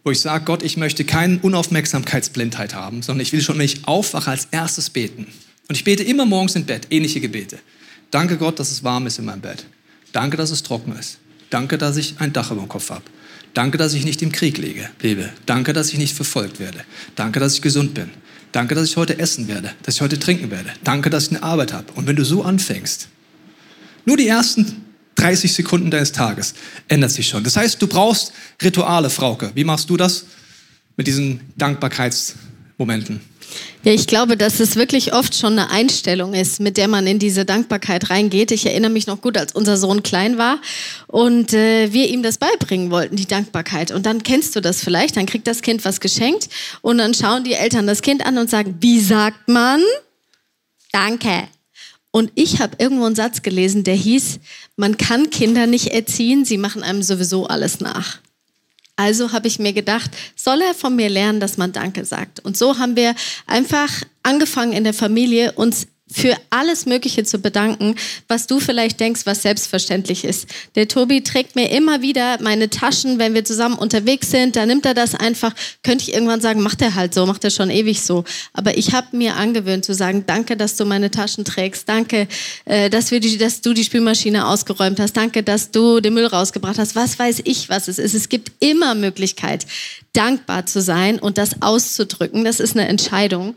wo 0.08 0.12
ich 0.12 0.22
sage, 0.22 0.46
Gott, 0.46 0.64
ich 0.64 0.78
möchte 0.78 1.04
keine 1.04 1.38
Unaufmerksamkeitsblindheit 1.40 2.74
haben, 2.74 3.02
sondern 3.02 3.24
ich 3.24 3.34
will 3.34 3.42
schon, 3.42 3.58
wenn 3.58 3.66
ich 3.66 3.90
aufwache, 3.90 4.32
als 4.32 4.48
erstes 4.52 4.90
beten. 4.90 5.28
Und 5.68 5.76
ich 5.76 5.84
bete 5.84 6.02
immer 6.02 6.26
morgens 6.26 6.56
im 6.56 6.64
Bett, 6.64 6.88
ähnliche 6.92 7.20
Gebete. 7.20 7.60
Danke 8.10 8.38
Gott, 8.38 8.58
dass 8.58 8.72
es 8.72 8.86
warm 8.86 9.06
ist 9.06 9.20
in 9.20 9.26
meinem 9.26 9.42
Bett. 9.42 9.66
Danke, 10.14 10.38
dass 10.38 10.50
es 10.50 10.64
trocken 10.64 10.98
ist. 10.98 11.18
Danke, 11.50 11.78
dass 11.78 11.98
ich 11.98 12.16
ein 12.20 12.34
Dach 12.34 12.52
über 12.52 12.62
dem 12.62 12.70
Kopf 12.70 12.90
habe. 12.90 13.04
Danke, 13.54 13.78
dass 13.78 13.94
ich 13.94 14.06
nicht 14.06 14.22
im 14.22 14.32
Krieg 14.32 14.58
lebe. 14.58 15.30
Danke, 15.46 15.74
dass 15.74 15.92
ich 15.92 15.98
nicht 15.98 16.16
verfolgt 16.16 16.60
werde. 16.60 16.84
Danke, 17.16 17.40
dass 17.40 17.56
ich 17.56 17.62
gesund 17.62 17.94
bin. 17.94 18.10
Danke, 18.52 18.76
dass 18.76 18.90
ich 18.90 18.98
heute 18.98 19.20
essen 19.20 19.48
werde, 19.48 19.72
dass 19.84 19.96
ich 19.96 20.02
heute 20.02 20.20
trinken 20.20 20.52
werde. 20.52 20.72
Danke, 20.84 21.10
dass 21.10 21.26
ich 21.26 21.32
eine 21.32 21.44
Arbeit 21.44 21.74
habe. 21.74 21.92
Und 21.94 22.08
wenn 22.08 22.16
du 22.16 22.24
so 22.24 22.44
anfängst, 22.44 23.08
nur 24.06 24.18
die 24.18 24.28
ersten 24.28 24.86
30 25.16 25.54
Sekunden 25.54 25.92
deines 25.92 26.12
Tages 26.12 26.54
ändert 26.88 27.12
sich 27.12 27.28
schon. 27.28 27.44
Das 27.44 27.58
heißt, 27.58 27.82
du 27.82 27.88
brauchst 27.88 28.32
Rituale, 28.62 29.10
Frauke. 29.10 29.52
Wie 29.56 29.64
machst 29.64 29.90
du 29.90 29.98
das 29.98 30.26
mit 30.96 31.08
diesen 31.08 31.42
Dankbarkeitsmomenten? 31.58 33.22
Ja, 33.84 33.94
ich 33.94 34.08
glaube, 34.08 34.36
dass 34.36 34.60
es 34.60 34.76
wirklich 34.76 35.14
oft 35.14 35.36
schon 35.36 35.58
eine 35.58 35.70
Einstellung 35.70 36.34
ist, 36.34 36.60
mit 36.60 36.78
der 36.78 36.88
man 36.88 37.08
in 37.08 37.20
diese 37.20 37.46
Dankbarkeit 37.46 38.10
reingeht. 38.10 38.52
Ich 38.52 38.66
erinnere 38.66 38.92
mich 38.92 39.08
noch 39.08 39.22
gut, 39.22 39.38
als 39.38 39.54
unser 39.54 39.78
Sohn 39.78 40.04
klein 40.04 40.38
war 40.38 40.60
und 41.08 41.54
äh, 41.54 41.94
wir 41.94 42.10
ihm 42.10 42.22
das 42.22 42.38
beibringen 42.38 42.92
wollten, 42.92 43.16
die 43.16 43.28
Dankbarkeit. 43.28 43.92
Und 43.92 44.06
dann 44.06 44.24
kennst 44.24 44.56
du 44.56 44.62
das 44.62 44.84
vielleicht, 44.84 45.16
dann 45.16 45.26
kriegt 45.26 45.48
das 45.48 45.62
Kind 45.62 45.86
was 45.86 46.00
geschenkt 46.00 46.50
und 46.82 46.98
dann 46.98 47.14
schauen 47.14 47.44
die 47.44 47.54
Eltern 47.54 47.88
das 47.88 48.02
Kind 48.02 48.26
an 48.26 48.38
und 48.38 48.50
sagen, 48.50 48.76
wie 48.82 49.00
sagt 49.00 49.48
man? 49.48 49.82
Danke. 50.92 51.48
Und 52.12 52.32
ich 52.36 52.60
habe 52.60 52.76
irgendwo 52.80 53.06
einen 53.06 53.16
Satz 53.16 53.42
gelesen, 53.42 53.84
der 53.84 53.96
hieß, 53.96 54.40
man 54.76 54.98
kann 54.98 55.30
Kinder 55.30 55.68
nicht 55.68 55.88
erziehen, 55.88 56.46
sie 56.46 56.58
machen 56.58 56.84
einem 56.84 57.04
sowieso 57.04 57.48
alles 57.48 57.80
nach. 57.80 58.20
Also 58.98 59.32
habe 59.32 59.48
ich 59.48 59.60
mir 59.60 59.74
gedacht, 59.74 60.12
soll 60.36 60.60
er 60.62 60.74
von 60.74 60.96
mir 60.96 61.10
lernen, 61.10 61.40
dass 61.40 61.58
man 61.58 61.72
Danke 61.72 62.04
sagt. 62.04 62.42
Und 62.42 62.58
so 62.58 62.80
haben 62.80 62.96
wir 62.96 63.16
einfach 63.46 63.90
angefangen 64.24 64.74
in 64.74 64.84
der 64.84 64.94
Familie, 64.94 65.54
uns 65.54 65.88
für 66.12 66.36
alles 66.50 66.86
Mögliche 66.86 67.24
zu 67.24 67.40
bedanken, 67.40 67.96
was 68.28 68.48
du 68.48 68.60
vielleicht 68.60 69.00
denkst, 69.00 69.22
was 69.26 69.42
selbstverständlich 69.42 70.24
ist. 70.24 70.48
Der 70.76 70.88
Tobi 70.88 71.22
trägt 71.22 71.56
mir 71.56 71.70
immer 71.72 72.02
wieder 72.02 72.42
meine 72.42 72.70
Taschen, 72.70 73.20
wenn 73.20 73.34
wir 73.34 73.44
zusammen 73.44 73.78
unterwegs 73.78 74.32
sind, 74.32 74.56
da 74.56 74.66
nimmt 74.66 74.86
er 74.86 74.94
das 74.94 75.16
einfach. 75.16 75.54
Könnte 75.84 76.06
ich 76.06 76.14
irgendwann 76.14 76.40
sagen, 76.40 76.62
macht 76.62 76.82
er 76.82 76.96
halt 76.96 77.14
so, 77.14 77.26
macht 77.26 77.44
er 77.44 77.50
schon 77.50 77.70
ewig 77.70 78.02
so. 78.02 78.24
Aber 78.54 78.78
ich 78.78 78.94
habe 78.94 79.18
mir 79.18 79.36
angewöhnt 79.36 79.84
zu 79.84 79.94
sagen, 79.94 80.24
danke, 80.26 80.56
dass 80.56 80.78
du 80.78 80.86
meine 80.86 81.12
Taschen 81.12 81.44
trägst, 81.44 81.90
danke, 81.90 82.28
äh, 82.66 82.90
dass, 82.90 83.12
wir 83.12 83.20
die, 83.20 83.38
dass 83.38 83.62
du 83.62 83.74
die 83.74 83.84
Spülmaschine 83.84 84.48
ausgeräumt 84.48 85.00
hast, 85.00 85.18
danke, 85.18 85.44
dass 85.44 85.72
du 85.72 86.00
den 86.00 86.14
Müll 86.14 86.26
rausgebracht 86.26 86.80
hast. 86.80 86.96
Was 86.96 87.20
weiß 87.20 87.42
ich, 87.44 87.70
was 87.70 87.88
es 87.90 88.00
ist. 88.00 88.14
Es 88.14 88.30
gibt 88.30 88.52
immer 88.60 88.96
Möglichkeit, 88.96 89.66
dankbar 90.14 90.66
zu 90.66 90.82
sein 90.82 91.20
und 91.20 91.38
das 91.38 91.62
auszudrücken. 91.62 92.46
Das 92.46 92.60
ist 92.60 92.78
eine 92.78 92.88
Entscheidung. 92.88 93.56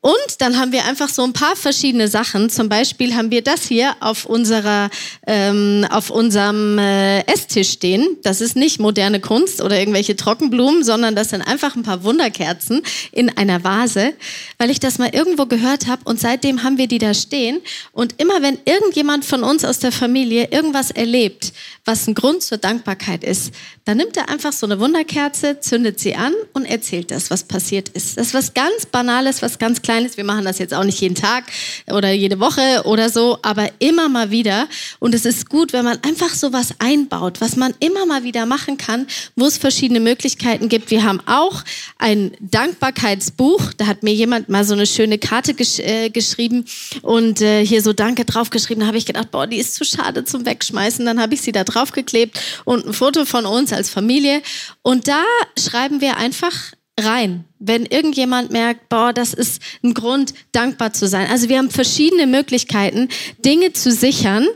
Und 0.00 0.40
dann 0.40 0.60
haben 0.60 0.70
wir 0.70 0.84
einfach 0.84 1.08
so 1.08 1.24
ein 1.24 1.32
paar 1.32 1.56
verschiedene 1.56 2.06
Sachen. 2.06 2.50
Zum 2.50 2.68
Beispiel 2.68 3.16
haben 3.16 3.32
wir 3.32 3.42
das 3.42 3.66
hier 3.66 3.96
auf, 3.98 4.26
unserer, 4.26 4.90
ähm, 5.26 5.84
auf 5.90 6.10
unserem 6.10 6.78
äh, 6.78 7.22
Esstisch 7.22 7.72
stehen. 7.72 8.16
Das 8.22 8.40
ist 8.40 8.54
nicht 8.54 8.78
moderne 8.78 9.18
Kunst 9.18 9.60
oder 9.60 9.76
irgendwelche 9.76 10.14
Trockenblumen, 10.14 10.84
sondern 10.84 11.16
das 11.16 11.30
sind 11.30 11.42
einfach 11.42 11.74
ein 11.74 11.82
paar 11.82 12.04
Wunderkerzen 12.04 12.82
in 13.10 13.36
einer 13.36 13.64
Vase, 13.64 14.14
weil 14.58 14.70
ich 14.70 14.78
das 14.78 14.98
mal 14.98 15.10
irgendwo 15.12 15.46
gehört 15.46 15.88
habe 15.88 16.02
und 16.04 16.20
seitdem 16.20 16.62
haben 16.62 16.78
wir 16.78 16.86
die 16.86 16.98
da 16.98 17.12
stehen. 17.12 17.60
Und 17.90 18.20
immer 18.20 18.40
wenn 18.40 18.56
irgendjemand 18.64 19.24
von 19.24 19.42
uns 19.42 19.64
aus 19.64 19.80
der 19.80 19.90
Familie 19.90 20.48
irgendwas 20.52 20.92
erlebt, 20.92 21.52
was 21.84 22.06
ein 22.06 22.14
Grund 22.14 22.42
zur 22.42 22.58
Dankbarkeit 22.58 23.24
ist, 23.24 23.52
dann 23.84 23.96
nimmt 23.96 24.16
er 24.16 24.28
einfach 24.28 24.52
so 24.52 24.66
eine 24.66 24.78
Wunderkerze, 24.78 25.58
zündet 25.60 25.98
sie 25.98 26.14
an 26.14 26.34
und 26.52 26.66
erzählt 26.66 27.10
das, 27.10 27.30
was 27.30 27.44
passiert 27.44 27.88
ist. 27.88 28.16
Das 28.18 28.28
ist 28.28 28.34
was 28.34 28.54
ganz 28.54 28.86
Banales, 28.86 29.40
was 29.42 29.58
ganz 29.58 29.80
Kleines. 29.88 30.18
Wir 30.18 30.24
machen 30.24 30.44
das 30.44 30.58
jetzt 30.58 30.74
auch 30.74 30.84
nicht 30.84 31.00
jeden 31.00 31.14
Tag 31.14 31.44
oder 31.86 32.12
jede 32.12 32.38
Woche 32.40 32.82
oder 32.84 33.08
so, 33.08 33.38
aber 33.40 33.70
immer 33.78 34.10
mal 34.10 34.30
wieder. 34.30 34.68
Und 34.98 35.14
es 35.14 35.24
ist 35.24 35.48
gut, 35.48 35.72
wenn 35.72 35.82
man 35.82 35.98
einfach 36.02 36.28
so 36.34 36.52
was 36.52 36.74
einbaut, 36.78 37.40
was 37.40 37.56
man 37.56 37.72
immer 37.80 38.04
mal 38.04 38.22
wieder 38.22 38.44
machen 38.44 38.76
kann, 38.76 39.06
wo 39.34 39.46
es 39.46 39.56
verschiedene 39.56 40.00
Möglichkeiten 40.00 40.68
gibt. 40.68 40.90
Wir 40.90 41.04
haben 41.04 41.20
auch 41.24 41.64
ein 41.96 42.32
Dankbarkeitsbuch. 42.38 43.72
Da 43.78 43.86
hat 43.86 44.02
mir 44.02 44.12
jemand 44.12 44.50
mal 44.50 44.62
so 44.62 44.74
eine 44.74 44.84
schöne 44.84 45.16
Karte 45.16 45.54
gesch 45.54 45.78
äh, 45.78 46.10
geschrieben 46.10 46.66
und 47.00 47.40
äh, 47.40 47.64
hier 47.64 47.80
so 47.80 47.94
Danke 47.94 48.26
draufgeschrieben. 48.26 48.82
Da 48.82 48.88
habe 48.88 48.98
ich 48.98 49.06
gedacht, 49.06 49.30
boah, 49.30 49.46
die 49.46 49.56
ist 49.56 49.74
zu 49.74 49.86
schade 49.86 50.22
zum 50.26 50.44
Wegschmeißen. 50.44 51.06
Dann 51.06 51.18
habe 51.18 51.32
ich 51.32 51.40
sie 51.40 51.52
da 51.52 51.64
draufgeklebt 51.64 52.38
und 52.66 52.84
ein 52.84 52.92
Foto 52.92 53.24
von 53.24 53.46
uns 53.46 53.72
als 53.72 53.88
Familie. 53.88 54.42
Und 54.82 55.08
da 55.08 55.24
schreiben 55.56 56.02
wir 56.02 56.18
einfach 56.18 56.52
rein, 56.98 57.44
wenn 57.58 57.86
irgendjemand 57.86 58.50
merkt, 58.50 58.88
boah, 58.88 59.12
das 59.12 59.34
ist 59.34 59.62
ein 59.82 59.94
Grund, 59.94 60.34
dankbar 60.52 60.92
zu 60.92 61.06
sein. 61.06 61.28
Also 61.30 61.48
wir 61.48 61.58
haben 61.58 61.70
verschiedene 61.70 62.26
Möglichkeiten, 62.26 63.08
Dinge 63.44 63.72
zu 63.72 63.92
sichern. 63.92 64.46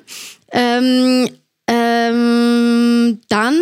Ähm, 0.51 1.29
ähm, 1.69 3.21
dann 3.28 3.61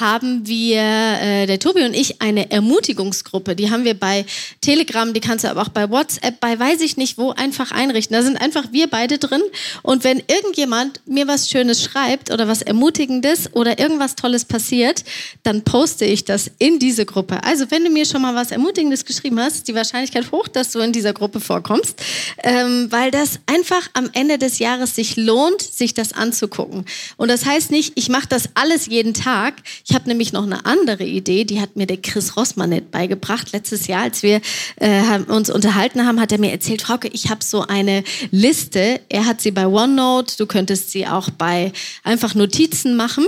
haben 0.00 0.46
wir, 0.46 0.80
äh, 0.80 1.46
der 1.46 1.58
Tobi 1.58 1.84
und 1.84 1.94
ich, 1.94 2.22
eine 2.22 2.50
Ermutigungsgruppe. 2.50 3.54
Die 3.54 3.70
haben 3.70 3.84
wir 3.84 3.94
bei 3.94 4.24
Telegram, 4.60 5.12
die 5.12 5.20
kannst 5.20 5.44
du 5.44 5.50
aber 5.50 5.62
auch 5.62 5.68
bei 5.68 5.90
WhatsApp, 5.90 6.40
bei 6.40 6.58
weiß 6.58 6.80
ich 6.80 6.96
nicht 6.96 7.18
wo, 7.18 7.30
einfach 7.30 7.70
einrichten. 7.70 8.16
Da 8.16 8.22
sind 8.22 8.40
einfach 8.40 8.72
wir 8.72 8.88
beide 8.88 9.18
drin. 9.18 9.42
Und 9.82 10.04
wenn 10.04 10.22
irgendjemand 10.28 11.00
mir 11.06 11.28
was 11.28 11.48
Schönes 11.48 11.82
schreibt 11.82 12.30
oder 12.32 12.48
was 12.48 12.62
Ermutigendes 12.62 13.54
oder 13.54 13.78
irgendwas 13.78 14.16
Tolles 14.16 14.44
passiert, 14.44 15.04
dann 15.42 15.62
poste 15.62 16.04
ich 16.04 16.24
das 16.24 16.50
in 16.58 16.78
diese 16.78 17.04
Gruppe. 17.04 17.44
Also 17.44 17.70
wenn 17.70 17.84
du 17.84 17.90
mir 17.90 18.06
schon 18.06 18.22
mal 18.22 18.34
was 18.34 18.50
Ermutigendes 18.50 19.04
geschrieben 19.04 19.38
hast, 19.40 19.56
ist 19.56 19.68
die 19.68 19.74
Wahrscheinlichkeit 19.74 20.32
hoch, 20.32 20.48
dass 20.48 20.72
du 20.72 20.80
in 20.80 20.92
dieser 20.92 21.12
Gruppe 21.12 21.40
vorkommst, 21.40 22.00
ähm, 22.42 22.90
weil 22.90 23.10
das 23.10 23.40
einfach 23.46 23.88
am 23.92 24.08
Ende 24.14 24.38
des 24.38 24.58
Jahres 24.58 24.94
sich 24.94 25.16
lohnt, 25.16 25.60
sich 25.60 25.92
das 25.94 26.12
anzugucken. 26.12 26.86
Und 27.16 27.28
das 27.28 27.41
heißt, 27.46 27.62
heißt 27.62 27.70
nicht, 27.70 27.92
ich 27.96 28.08
mache 28.08 28.26
das 28.28 28.48
alles 28.54 28.86
jeden 28.86 29.14
Tag. 29.14 29.54
Ich 29.86 29.94
habe 29.94 30.08
nämlich 30.08 30.32
noch 30.32 30.44
eine 30.44 30.64
andere 30.66 31.04
Idee, 31.04 31.44
die 31.44 31.60
hat 31.60 31.76
mir 31.76 31.86
der 31.86 31.98
Chris 31.98 32.36
Rossmann 32.36 32.82
beigebracht. 32.90 33.52
Letztes 33.52 33.86
Jahr, 33.86 34.02
als 34.02 34.22
wir 34.22 34.40
äh, 34.76 35.18
uns 35.28 35.50
unterhalten 35.50 36.06
haben, 36.06 36.20
hat 36.20 36.32
er 36.32 36.38
mir 36.38 36.50
erzählt, 36.50 36.82
Frauke, 36.82 37.08
ich 37.08 37.30
habe 37.30 37.44
so 37.44 37.66
eine 37.66 38.02
Liste. 38.30 39.00
Er 39.08 39.26
hat 39.26 39.40
sie 39.40 39.50
bei 39.50 39.66
OneNote, 39.66 40.36
du 40.38 40.46
könntest 40.46 40.90
sie 40.90 41.06
auch 41.06 41.30
bei 41.30 41.72
einfach 42.02 42.34
Notizen 42.34 42.96
machen. 42.96 43.26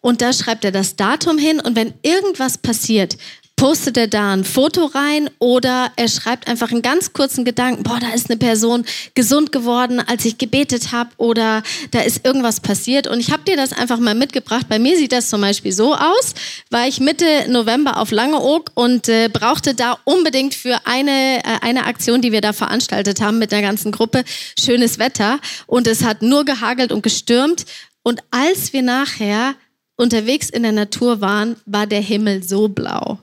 Und 0.00 0.22
da 0.22 0.32
schreibt 0.32 0.64
er 0.64 0.72
das 0.72 0.96
Datum 0.96 1.38
hin 1.38 1.60
und 1.60 1.74
wenn 1.74 1.92
irgendwas 2.02 2.56
passiert, 2.56 3.16
postet 3.58 3.96
er 3.96 4.06
da 4.06 4.32
ein 4.32 4.44
Foto 4.44 4.86
rein 4.86 5.28
oder 5.40 5.90
er 5.96 6.08
schreibt 6.08 6.46
einfach 6.46 6.70
einen 6.70 6.80
ganz 6.80 7.12
kurzen 7.12 7.44
Gedanken, 7.44 7.82
boah, 7.82 7.98
da 8.00 8.10
ist 8.14 8.30
eine 8.30 8.38
Person 8.38 8.84
gesund 9.14 9.50
geworden, 9.50 10.00
als 10.00 10.24
ich 10.24 10.38
gebetet 10.38 10.92
habe 10.92 11.10
oder 11.16 11.64
da 11.90 12.00
ist 12.00 12.24
irgendwas 12.24 12.60
passiert 12.60 13.08
und 13.08 13.18
ich 13.18 13.32
habe 13.32 13.42
dir 13.42 13.56
das 13.56 13.72
einfach 13.72 13.98
mal 13.98 14.14
mitgebracht. 14.14 14.66
Bei 14.68 14.78
mir 14.78 14.96
sieht 14.96 15.10
das 15.10 15.28
zum 15.28 15.40
Beispiel 15.40 15.72
so 15.72 15.92
aus, 15.92 16.34
war 16.70 16.86
ich 16.86 17.00
Mitte 17.00 17.24
November 17.48 17.96
auf 17.96 18.12
Langeoog 18.12 18.70
und 18.74 19.08
äh, 19.08 19.28
brauchte 19.28 19.74
da 19.74 19.98
unbedingt 20.04 20.54
für 20.54 20.78
eine, 20.84 21.38
äh, 21.38 21.42
eine 21.60 21.86
Aktion, 21.86 22.22
die 22.22 22.30
wir 22.30 22.40
da 22.40 22.52
veranstaltet 22.52 23.20
haben 23.20 23.40
mit 23.40 23.50
der 23.50 23.60
ganzen 23.60 23.90
Gruppe, 23.90 24.22
schönes 24.58 25.00
Wetter 25.00 25.40
und 25.66 25.88
es 25.88 26.04
hat 26.04 26.22
nur 26.22 26.44
gehagelt 26.44 26.92
und 26.92 27.02
gestürmt 27.02 27.64
und 28.04 28.22
als 28.30 28.72
wir 28.72 28.82
nachher 28.82 29.56
unterwegs 29.96 30.48
in 30.48 30.62
der 30.62 30.70
Natur 30.72 31.20
waren, 31.20 31.56
war 31.66 31.88
der 31.88 32.00
Himmel 32.00 32.44
so 32.44 32.68
blau. 32.68 33.18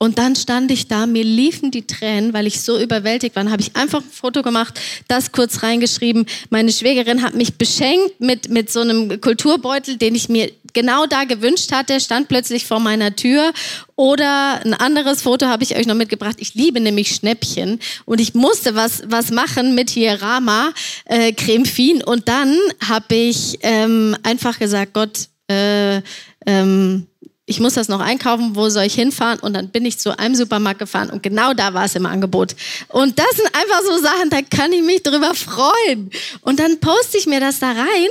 Und 0.00 0.18
dann 0.18 0.36
stand 0.36 0.70
ich 0.70 0.86
da, 0.86 1.06
mir 1.06 1.24
liefen 1.24 1.72
die 1.72 1.86
Tränen, 1.86 2.32
weil 2.32 2.46
ich 2.46 2.60
so 2.60 2.78
überwältigt 2.78 3.34
war. 3.34 3.42
Dann 3.42 3.52
habe 3.52 3.62
ich 3.62 3.74
einfach 3.74 4.00
ein 4.00 4.10
Foto 4.10 4.42
gemacht, 4.42 4.80
das 5.08 5.32
kurz 5.32 5.64
reingeschrieben. 5.64 6.26
Meine 6.50 6.72
Schwägerin 6.72 7.22
hat 7.22 7.34
mich 7.34 7.58
beschenkt 7.58 8.20
mit, 8.20 8.48
mit 8.48 8.70
so 8.70 8.80
einem 8.80 9.20
Kulturbeutel, 9.20 9.96
den 9.96 10.14
ich 10.14 10.28
mir 10.28 10.52
genau 10.72 11.06
da 11.06 11.24
gewünscht 11.24 11.72
hatte, 11.72 12.00
stand 12.00 12.28
plötzlich 12.28 12.64
vor 12.64 12.78
meiner 12.78 13.16
Tür. 13.16 13.52
Oder 13.96 14.60
ein 14.64 14.74
anderes 14.74 15.22
Foto 15.22 15.46
habe 15.46 15.64
ich 15.64 15.76
euch 15.76 15.86
noch 15.86 15.96
mitgebracht. 15.96 16.36
Ich 16.38 16.54
liebe 16.54 16.78
nämlich 16.78 17.16
Schnäppchen 17.16 17.80
und 18.04 18.20
ich 18.20 18.34
musste 18.34 18.76
was, 18.76 19.02
was 19.06 19.32
machen 19.32 19.74
mit 19.74 19.90
hier 19.90 20.22
Rama, 20.22 20.72
äh, 21.06 21.32
Creme 21.32 21.66
Fin. 21.66 22.04
Und 22.04 22.28
dann 22.28 22.56
habe 22.86 23.16
ich 23.16 23.58
ähm, 23.62 24.16
einfach 24.22 24.60
gesagt, 24.60 24.94
Gott, 24.94 25.28
äh, 25.50 26.02
ähm, 26.46 27.08
ich 27.48 27.60
muss 27.60 27.74
das 27.74 27.88
noch 27.88 28.00
einkaufen, 28.00 28.54
wo 28.54 28.68
soll 28.68 28.84
ich 28.84 28.94
hinfahren? 28.94 29.40
Und 29.40 29.54
dann 29.54 29.70
bin 29.70 29.84
ich 29.86 29.98
zu 29.98 30.18
einem 30.18 30.34
Supermarkt 30.34 30.78
gefahren 30.78 31.10
und 31.10 31.22
genau 31.22 31.54
da 31.54 31.74
war 31.74 31.86
es 31.86 31.94
im 31.94 32.06
Angebot. 32.06 32.54
Und 32.88 33.18
das 33.18 33.30
sind 33.36 33.48
einfach 33.54 33.82
so 33.84 34.02
Sachen, 34.02 34.30
da 34.30 34.42
kann 34.42 34.72
ich 34.72 34.82
mich 34.82 35.02
drüber 35.02 35.34
freuen. 35.34 36.10
Und 36.42 36.60
dann 36.60 36.78
poste 36.78 37.16
ich 37.18 37.26
mir 37.26 37.40
das 37.40 37.58
da 37.58 37.72
rein 37.72 38.10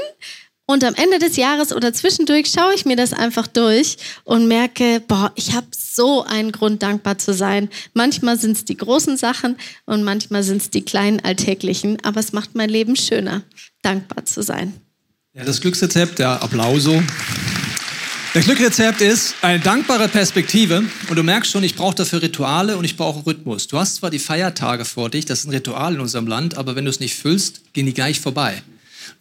und 0.66 0.84
am 0.84 0.96
Ende 0.96 1.20
des 1.20 1.38
Jahres 1.38 1.72
oder 1.72 1.94
zwischendurch 1.94 2.52
schaue 2.52 2.74
ich 2.74 2.86
mir 2.86 2.98
das 2.98 3.14
einfach 3.14 3.48
durch 3.48 3.98
und 4.26 4.48
merke, 4.48 5.02
boah, 5.08 5.32
ich 5.36 5.54
habe 5.54 5.68
so 5.72 6.24
einen 6.24 6.52
Grund, 6.52 6.84
dankbar 6.84 7.18
zu 7.18 7.34
sein. 7.34 7.70
Manchmal 7.94 8.38
sind 8.38 8.58
es 8.58 8.66
die 8.66 8.76
großen 8.76 9.16
Sachen 9.16 9.56
und 9.86 10.04
manchmal 10.04 10.44
sind 10.44 10.62
es 10.62 10.70
die 10.70 10.84
kleinen 10.84 11.22
alltäglichen, 11.22 12.04
aber 12.04 12.20
es 12.20 12.34
macht 12.34 12.56
mein 12.56 12.70
Leben 12.70 12.98
schöner, 12.98 13.44
dankbar 13.82 14.26
zu 14.26 14.44
sein. 14.44 14.74
Ja, 15.34 15.46
das 15.46 15.62
Glücksrezept, 15.62 16.20
der 16.20 16.44
Applauso. 16.44 17.02
Das 18.34 18.46
Glückrezept 18.46 19.02
ist 19.02 19.36
eine 19.42 19.60
dankbare 19.60 20.08
Perspektive 20.10 20.84
und 21.10 21.16
du 21.16 21.24
merkst 21.24 21.52
schon, 21.52 21.64
ich 21.64 21.76
brauche 21.76 21.96
dafür 21.96 22.22
Rituale 22.22 22.78
und 22.78 22.84
ich 22.84 22.98
brauche 22.98 23.26
Rhythmus. 23.26 23.68
Du 23.68 23.80
hast 23.80 23.96
zwar 23.96 24.10
die 24.10 24.20
Feiertage 24.20 24.86
vor 24.86 25.10
dich, 25.10 25.26
das 25.26 25.40
ist 25.40 25.46
ein 25.46 25.52
Ritual 25.52 25.96
in 25.96 26.02
unserem 26.02 26.28
Land, 26.28 26.58
aber 26.58 26.76
wenn 26.76 26.86
du 26.86 26.92
es 26.92 27.00
nicht 27.00 27.16
füllst, 27.16 27.62
gehen 27.74 27.86
die 27.86 27.94
gleich 27.94 28.20
vorbei. 28.20 28.62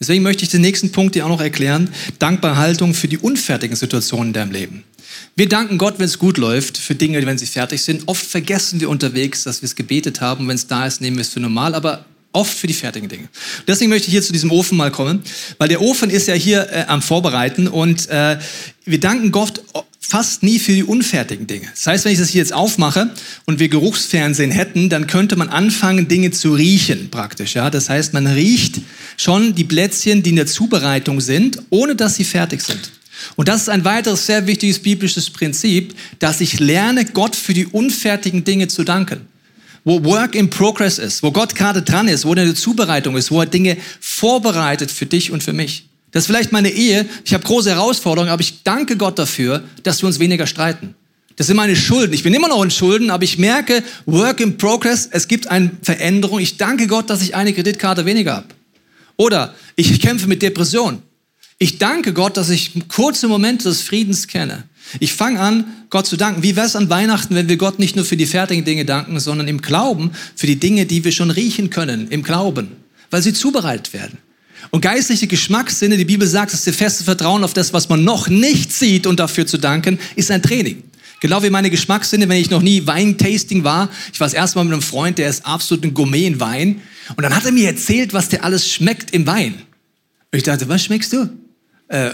Deswegen 0.01 0.23
möchte 0.23 0.43
ich 0.43 0.51
den 0.51 0.61
nächsten 0.61 0.93
Punkt 0.93 1.15
dir 1.15 1.25
auch 1.25 1.31
noch 1.31 1.41
erklären. 1.41 1.89
Dankbare 2.19 2.57
Haltung 2.57 2.93
für 2.95 3.09
die 3.09 3.19
unfertigen 3.19 3.77
Situationen 3.77 4.29
in 4.29 4.33
deinem 4.33 4.51
Leben. 4.51 4.85
Wir 5.37 5.49
danken 5.49 5.79
Gott, 5.79 5.99
wenn 5.99 6.07
es 6.07 6.19
gut 6.19 6.37
läuft, 6.37 6.77
für 6.77 6.95
Dinge, 6.95 7.25
wenn 7.25 7.39
sie 7.39 7.47
fertig 7.47 7.83
sind. 7.83 8.03
Oft 8.07 8.27
vergessen 8.27 8.81
wir 8.81 8.91
unterwegs, 8.91 9.45
dass 9.45 9.63
wir 9.63 9.67
es 9.67 9.77
gebetet 9.77 10.21
haben. 10.21 10.49
Wenn 10.49 10.57
es 10.57 10.67
da 10.67 10.87
ist, 10.87 11.01
nehmen 11.01 11.17
wir 11.17 11.23
es 11.23 11.31
für 11.31 11.41
normal. 11.41 11.75
Aber 11.75 12.05
Oft 12.33 12.57
für 12.57 12.67
die 12.67 12.75
fertigen 12.75 13.09
Dinge. 13.09 13.29
Deswegen 13.67 13.89
möchte 13.91 14.09
ich 14.09 14.13
hier 14.13 14.23
zu 14.23 14.33
diesem 14.33 14.51
Ofen 14.51 14.77
mal 14.77 14.91
kommen, 14.91 15.23
weil 15.59 15.69
der 15.69 15.81
Ofen 15.81 16.11
ist 16.11 16.29
ja 16.29 16.35
hier 16.35 16.69
äh, 16.71 16.85
am 16.87 17.01
Vorbereiten 17.01 17.67
und 17.67 18.09
äh, 18.11 18.39
wir 18.85 19.01
danken 19.01 19.33
Gott 19.33 19.63
fast 20.09 20.43
nie 20.43 20.59
für 20.59 20.73
die 20.73 20.85
unfertigen 20.85 21.47
Dinge. 21.47 21.67
Das 21.73 21.87
heißt, 21.87 22.05
wenn 22.05 22.13
ich 22.13 22.19
das 22.19 22.29
hier 22.29 22.41
jetzt 22.41 22.53
aufmache 22.53 23.11
und 23.45 23.59
wir 23.59 23.69
Geruchsfernsehen 23.69 24.51
hätten, 24.51 24.89
dann 24.89 25.07
könnte 25.07 25.35
man 25.35 25.49
anfangen, 25.49 26.07
Dinge 26.07 26.31
zu 26.31 26.55
riechen 26.55 27.11
praktisch. 27.11 27.55
Ja? 27.57 27.71
Das 27.71 27.89
heißt, 27.89 28.13
man 28.13 28.27
riecht 28.27 28.81
schon 29.17 29.55
die 29.55 29.65
Plätzchen, 29.65 30.23
die 30.23 30.31
in 30.31 30.37
der 30.37 30.47
Zubereitung 30.47 31.21
sind, 31.21 31.61
ohne 31.71 31.97
dass 31.97 32.17
sie 32.17 32.25
fertig 32.25 32.63
sind. 32.63 32.93
Und 33.35 33.49
das 33.49 33.63
ist 33.63 33.69
ein 33.69 33.85
weiteres 33.85 34.27
sehr 34.27 34.47
wichtiges 34.47 34.79
biblisches 34.79 35.31
Prinzip, 35.31 35.95
dass 36.19 36.41
ich 36.41 36.61
lerne, 36.61 37.05
Gott 37.07 37.35
für 37.35 37.55
die 37.55 37.67
unfertigen 37.67 38.45
Dinge 38.45 38.69
zu 38.69 38.85
danken 38.85 39.27
wo 39.87 40.05
Work 40.05 40.35
in 40.35 40.51
Progress 40.51 40.99
ist, 40.99 41.23
wo 41.23 41.31
Gott 41.31 41.55
gerade 41.55 41.81
dran 41.81 42.09
ist, 42.09 42.25
wo 42.25 42.33
eine 42.33 42.55
Zubereitung 42.55 43.17
ist, 43.17 43.31
wo 43.31 43.41
er 43.41 43.47
Dinge 43.47 43.77
vorbereitet 44.01 44.91
für 44.91 45.07
dich 45.07 45.31
und 45.31 45.45
für 45.45 45.53
mich. 45.53 45.89
Das 46.11 46.25
ist 46.25 46.27
vielleicht 46.27 46.51
meine 46.51 46.71
Ehe. 46.71 47.07
Ich 47.25 47.33
habe 47.33 47.45
große 47.45 47.71
Herausforderungen, 47.71 48.33
aber 48.33 48.43
ich 48.43 48.65
danke 48.65 48.97
Gott 48.97 49.19
dafür, 49.19 49.63
dass 49.85 50.03
wir 50.03 50.09
uns 50.09 50.19
weniger 50.19 50.47
streiten. 50.49 50.97
Das 51.37 51.47
sind 51.47 51.57
meine 51.57 51.77
Schulden. 51.77 52.15
Ich 52.15 52.25
bin 52.25 52.35
immer 52.35 52.49
noch 52.49 52.65
in 52.65 52.71
Schulden, 52.71 53.11
aber 53.11 53.23
ich 53.23 53.39
merke, 53.39 53.85
Work 54.07 54.41
in 54.41 54.59
Progress, 54.59 55.09
es 55.13 55.29
gibt 55.29 55.47
eine 55.47 55.71
Veränderung. 55.83 56.41
Ich 56.41 56.57
danke 56.57 56.89
Gott, 56.89 57.09
dass 57.09 57.23
ich 57.23 57.37
eine 57.37 57.53
Kreditkarte 57.53 58.05
weniger 58.07 58.37
habe. 58.37 58.49
Oder 59.17 59.55
ich 59.77 60.01
kämpfe 60.01 60.27
mit 60.27 60.43
Depression. 60.43 61.01
Ich 61.59 61.79
danke 61.79 62.13
Gott, 62.13 62.37
dass 62.37 62.49
ich 62.49 62.73
kurze 62.89 63.29
Momente 63.29 63.69
des 63.69 63.83
Friedens 63.83 64.27
kenne. 64.27 64.65
Ich 65.01 65.13
fange 65.13 65.41
an, 65.41 65.65
Gott 65.91 66.07
zu 66.07 66.17
danken. 66.17 66.43
Wie 66.43 66.57
wäre 66.57 66.67
es 66.67 66.77
an 66.77 66.89
Weihnachten, 66.91 67.35
wenn 67.35 67.49
wir 67.49 67.57
Gott 67.57 67.79
nicht 67.79 67.97
nur 67.97 68.05
für 68.05 68.17
die 68.17 68.27
fertigen 68.27 68.65
Dinge 68.65 68.85
danken, 68.85 69.19
sondern 69.21 69.49
im 69.49 69.61
Glauben 69.61 70.13
für 70.35 70.47
die 70.47 70.57
Dinge, 70.57 70.87
die 70.87 71.05
wir 71.05 71.13
schon 71.13 71.31
riechen 71.31 71.71
können, 71.71 72.09
im 72.09 72.23
Glauben, 72.23 72.73
weil 73.11 73.23
sie 73.23 73.33
zubereitet 73.33 73.93
werden. 73.93 74.19
Und 74.71 74.81
geistliche 74.81 75.27
Geschmackssinne, 75.27 75.97
die 75.97 76.05
Bibel 76.05 76.27
sagt, 76.27 76.53
dass 76.53 76.65
das 76.65 76.77
feste 76.77 77.05
Vertrauen 77.05 77.45
auf 77.45 77.55
das, 77.55 77.73
was 77.73 77.89
man 77.89 78.05
noch 78.05 78.29
nicht 78.29 78.73
sieht 78.73 79.07
und 79.07 79.21
dafür 79.21 79.47
zu 79.47 79.59
danken, 79.59 79.99
ist 80.17 80.31
ein 80.31 80.43
Training. 80.43 80.83
Genau 81.21 81.43
wie 81.43 81.51
meine 81.51 81.71
Geschmackssinne, 81.71 82.29
wenn 82.29 82.41
ich 82.41 82.51
noch 82.51 82.63
nie 82.63 82.87
Weintasting 82.87 83.65
war. 83.65 83.89
Ich 84.13 84.21
war 84.21 84.27
das 84.27 84.35
erste 84.35 84.59
Mal 84.59 84.65
mit 84.65 84.75
einem 84.75 84.83
Freund, 84.83 85.19
der 85.19 85.29
ist 85.29 85.47
absolut 85.47 85.85
ein 85.85 85.95
Gourmet 85.95 86.27
in 86.27 86.41
Wein. 86.41 86.83
Und 87.17 87.23
dann 87.23 87.35
hat 87.35 87.45
er 87.45 87.53
mir 87.53 87.69
erzählt, 87.69 88.13
was 88.13 88.29
der 88.29 88.45
alles 88.45 88.71
schmeckt 88.71 89.13
im 89.13 89.27
Wein. 89.27 89.55
Und 89.55 90.37
ich 90.37 90.43
dachte, 90.43 90.69
was 90.69 90.85
schmeckst 90.85 91.13
du? 91.13 91.31
Äh, 91.89 92.11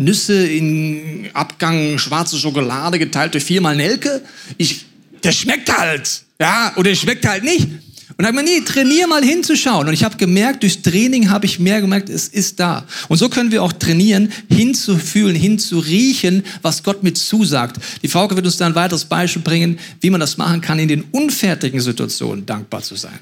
Nüsse 0.00 0.46
in 0.46 1.28
Abgang 1.34 1.98
schwarze 1.98 2.38
Schokolade 2.38 2.98
geteilt 2.98 3.34
durch 3.34 3.44
viermal 3.44 3.76
Nelke. 3.76 4.22
Ich, 4.56 4.86
der 5.22 5.32
schmeckt 5.32 5.76
halt. 5.76 6.22
Ja, 6.40 6.72
oder 6.76 6.90
der 6.90 6.96
schmeckt 6.96 7.26
halt 7.26 7.44
nicht. 7.44 7.68
Und 8.20 8.24
dann 8.24 8.26
hat 8.28 8.34
man, 8.34 8.44
nee, 8.44 8.60
trainier 8.60 9.06
mal 9.06 9.24
hinzuschauen. 9.24 9.88
Und 9.88 9.94
ich 9.94 10.04
habe 10.04 10.16
gemerkt, 10.16 10.62
durchs 10.62 10.82
Training 10.82 11.30
habe 11.30 11.46
ich 11.46 11.58
mehr 11.58 11.80
gemerkt, 11.80 12.08
es 12.08 12.28
ist 12.28 12.60
da. 12.60 12.84
Und 13.08 13.16
so 13.16 13.28
können 13.28 13.50
wir 13.50 13.62
auch 13.62 13.72
trainieren, 13.72 14.30
hinzufühlen, 14.50 15.34
hinzuriechen, 15.34 16.44
was 16.60 16.82
Gott 16.82 17.02
mit 17.02 17.16
zusagt. 17.16 17.76
Die 18.02 18.08
Frauke 18.08 18.36
wird 18.36 18.44
uns 18.44 18.56
da 18.58 18.66
ein 18.66 18.74
weiteres 18.74 19.04
Beispiel 19.04 19.42
bringen, 19.42 19.78
wie 20.00 20.10
man 20.10 20.20
das 20.20 20.36
machen 20.36 20.60
kann, 20.60 20.78
in 20.78 20.88
den 20.88 21.04
unfertigen 21.12 21.80
Situationen 21.80 22.44
dankbar 22.44 22.82
zu 22.82 22.96
sein. 22.96 23.18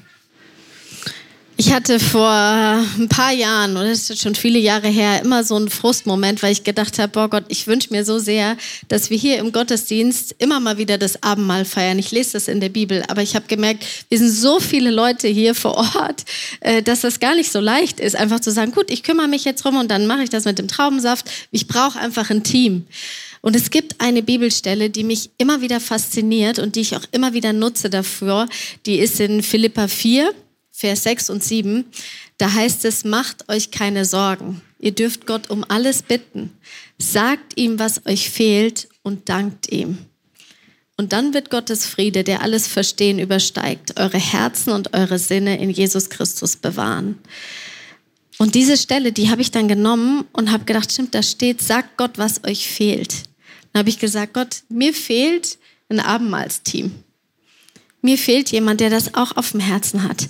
Ich 1.61 1.73
hatte 1.73 1.99
vor 1.99 2.31
ein 2.31 3.09
paar 3.09 3.33
Jahren, 3.33 3.75
oder 3.75 3.89
das 3.89 4.09
ist 4.09 4.21
schon 4.21 4.33
viele 4.33 4.59
Jahre 4.59 4.87
her, 4.87 5.21
immer 5.21 5.43
so 5.43 5.57
einen 5.57 5.67
Frustmoment, 5.67 6.41
weil 6.41 6.53
ich 6.53 6.63
gedacht 6.63 6.97
habe, 6.99 7.11
boah 7.11 7.29
Gott, 7.29 7.43
ich 7.49 7.67
wünsche 7.67 7.91
mir 7.91 8.05
so 8.05 8.17
sehr, 8.17 8.55
dass 8.87 9.09
wir 9.09 9.17
hier 9.17 9.39
im 9.39 9.51
Gottesdienst 9.51 10.35
immer 10.39 10.61
mal 10.61 10.77
wieder 10.77 10.97
das 10.97 11.21
Abendmahl 11.21 11.65
feiern. 11.65 11.99
Ich 11.99 12.11
lese 12.11 12.31
das 12.31 12.47
in 12.47 12.61
der 12.61 12.69
Bibel, 12.69 13.03
aber 13.09 13.23
ich 13.23 13.35
habe 13.35 13.47
gemerkt, 13.49 13.85
wir 14.07 14.17
sind 14.17 14.31
so 14.31 14.61
viele 14.61 14.89
Leute 14.89 15.27
hier 15.27 15.53
vor 15.53 15.75
Ort, 15.75 16.23
äh, 16.61 16.81
dass 16.81 17.01
das 17.01 17.19
gar 17.19 17.35
nicht 17.35 17.51
so 17.51 17.59
leicht 17.59 17.99
ist, 17.99 18.15
einfach 18.15 18.39
zu 18.39 18.51
sagen, 18.51 18.71
gut, 18.71 18.89
ich 18.89 19.03
kümmere 19.03 19.27
mich 19.27 19.43
jetzt 19.43 19.65
rum 19.65 19.75
und 19.75 19.91
dann 19.91 20.07
mache 20.07 20.23
ich 20.23 20.29
das 20.29 20.45
mit 20.45 20.59
dem 20.59 20.69
Traubensaft. 20.69 21.29
Ich 21.51 21.67
brauche 21.67 21.99
einfach 21.99 22.29
ein 22.29 22.45
Team. 22.45 22.85
Und 23.41 23.57
es 23.57 23.69
gibt 23.69 23.99
eine 23.99 24.23
Bibelstelle, 24.23 24.89
die 24.89 25.03
mich 25.03 25.31
immer 25.37 25.59
wieder 25.59 25.81
fasziniert 25.81 26.57
und 26.57 26.77
die 26.77 26.81
ich 26.81 26.95
auch 26.95 27.03
immer 27.11 27.33
wieder 27.33 27.51
nutze 27.51 27.89
dafür. 27.89 28.47
Die 28.85 28.99
ist 28.99 29.19
in 29.19 29.43
Philippa 29.43 29.89
4, 29.89 30.33
Vers 30.79 31.03
6 31.03 31.29
und 31.29 31.43
7. 31.43 31.83
Da 32.37 32.53
heißt 32.53 32.85
es, 32.85 33.03
macht 33.03 33.49
euch 33.49 33.69
keine 33.69 34.05
Sorgen. 34.05 34.61
Ihr 34.79 34.93
dürft 34.93 35.27
Gott 35.27 35.49
um 35.49 35.65
alles 35.67 36.03
bitten. 36.03 36.51
Sagt 36.97 37.57
ihm, 37.57 37.79
was 37.79 38.05
euch 38.05 38.29
fehlt 38.29 38.87
und 39.03 39.27
dankt 39.27 39.69
ihm. 39.73 39.97
Und 40.95 41.11
dann 41.11 41.33
wird 41.33 41.49
Gottes 41.49 41.85
Friede, 41.85 42.23
der 42.23 42.41
alles 42.41 42.67
Verstehen 42.67 43.19
übersteigt, 43.19 43.99
eure 43.99 44.19
Herzen 44.19 44.71
und 44.71 44.93
eure 44.93 45.19
Sinne 45.19 45.59
in 45.59 45.69
Jesus 45.69 46.09
Christus 46.09 46.55
bewahren. 46.55 47.19
Und 48.37 48.55
diese 48.55 48.77
Stelle, 48.77 49.11
die 49.11 49.29
habe 49.29 49.41
ich 49.41 49.51
dann 49.51 49.67
genommen 49.67 50.23
und 50.31 50.49
habe 50.49 50.63
gedacht, 50.63 50.93
stimmt, 50.93 51.13
da 51.13 51.23
steht, 51.23 51.61
sagt 51.61 51.97
Gott, 51.97 52.17
was 52.17 52.45
euch 52.45 52.69
fehlt. 52.69 53.23
Dann 53.73 53.81
habe 53.81 53.89
ich 53.89 53.99
gesagt, 53.99 54.33
Gott, 54.33 54.63
mir 54.69 54.93
fehlt 54.93 55.57
ein 55.89 55.99
Abendmahlsteam. 55.99 57.03
Mir 58.01 58.17
fehlt 58.17 58.51
jemand, 58.51 58.79
der 58.79 58.89
das 58.89 59.13
auch 59.13 59.35
auf 59.35 59.51
dem 59.51 59.59
Herzen 59.59 60.03
hat. 60.03 60.29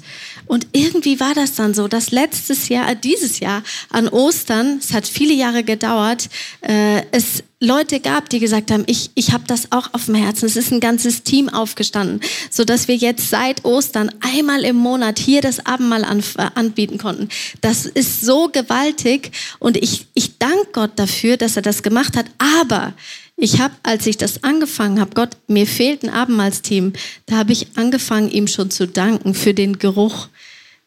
Und 0.50 0.66
irgendwie 0.72 1.20
war 1.20 1.36
das 1.36 1.54
dann 1.54 1.76
so, 1.76 1.88
dass 1.88 2.10
letztes 2.10 2.70
Jahr, 2.70 2.90
äh, 2.90 2.96
dieses 2.96 3.40
Jahr 3.40 3.62
an 3.92 4.08
Ostern, 4.08 4.80
es 4.80 4.94
hat 4.94 5.08
viele 5.08 5.36
Jahre 5.36 5.64
gedauert, 5.64 6.28
äh, 6.62 7.04
es 7.12 7.44
Leute 7.60 8.00
gab, 8.00 8.30
die 8.30 8.40
gesagt 8.40 8.72
haben, 8.72 8.84
ich, 8.88 9.12
ich 9.14 9.32
habe 9.32 9.44
das 9.46 9.72
auch 9.72 9.94
auf 9.94 10.06
dem 10.06 10.16
Herzen. 10.16 10.48
Es 10.48 10.56
ist 10.56 10.72
ein 10.72 10.80
ganzes 10.80 11.22
Team 11.22 11.50
aufgestanden, 11.50 12.22
so 12.50 12.64
dass 12.64 12.88
wir 12.88 12.96
jetzt 12.96 13.30
seit 13.30 13.64
Ostern 13.64 14.10
einmal 14.22 14.64
im 14.64 14.78
Monat 14.78 15.20
hier 15.20 15.42
das 15.42 15.64
Abendmahl 15.68 16.04
an, 16.04 16.24
äh, 16.38 16.48
anbieten 16.56 16.98
konnten. 16.98 17.30
Das 17.62 17.86
ist 17.86 18.22
so 18.22 18.50
gewaltig 18.52 19.32
und 19.60 19.78
ich, 19.78 20.08
ich 20.16 20.40
danke 20.40 20.70
Gott 20.74 20.92
dafür, 20.96 21.38
dass 21.38 21.58
er 21.58 21.62
das 21.62 21.84
gemacht 21.84 22.18
hat. 22.18 22.26
Aber 22.40 22.94
ich 23.38 23.62
habe, 23.62 23.76
als 23.84 24.08
ich 24.08 24.18
das 24.18 24.44
angefangen 24.44 25.00
habe, 25.00 25.12
Gott, 25.14 25.38
mir 25.48 25.68
fehlt 25.68 26.04
ein 26.04 26.10
Abendmahlsteam, 26.10 26.94
da 27.28 27.38
habe 27.38 27.54
ich 27.54 27.68
angefangen, 27.76 28.32
ihm 28.32 28.48
schon 28.48 28.72
zu 28.72 28.88
danken 28.88 29.36
für 29.36 29.54
den 29.54 29.78
Geruch. 29.78 30.28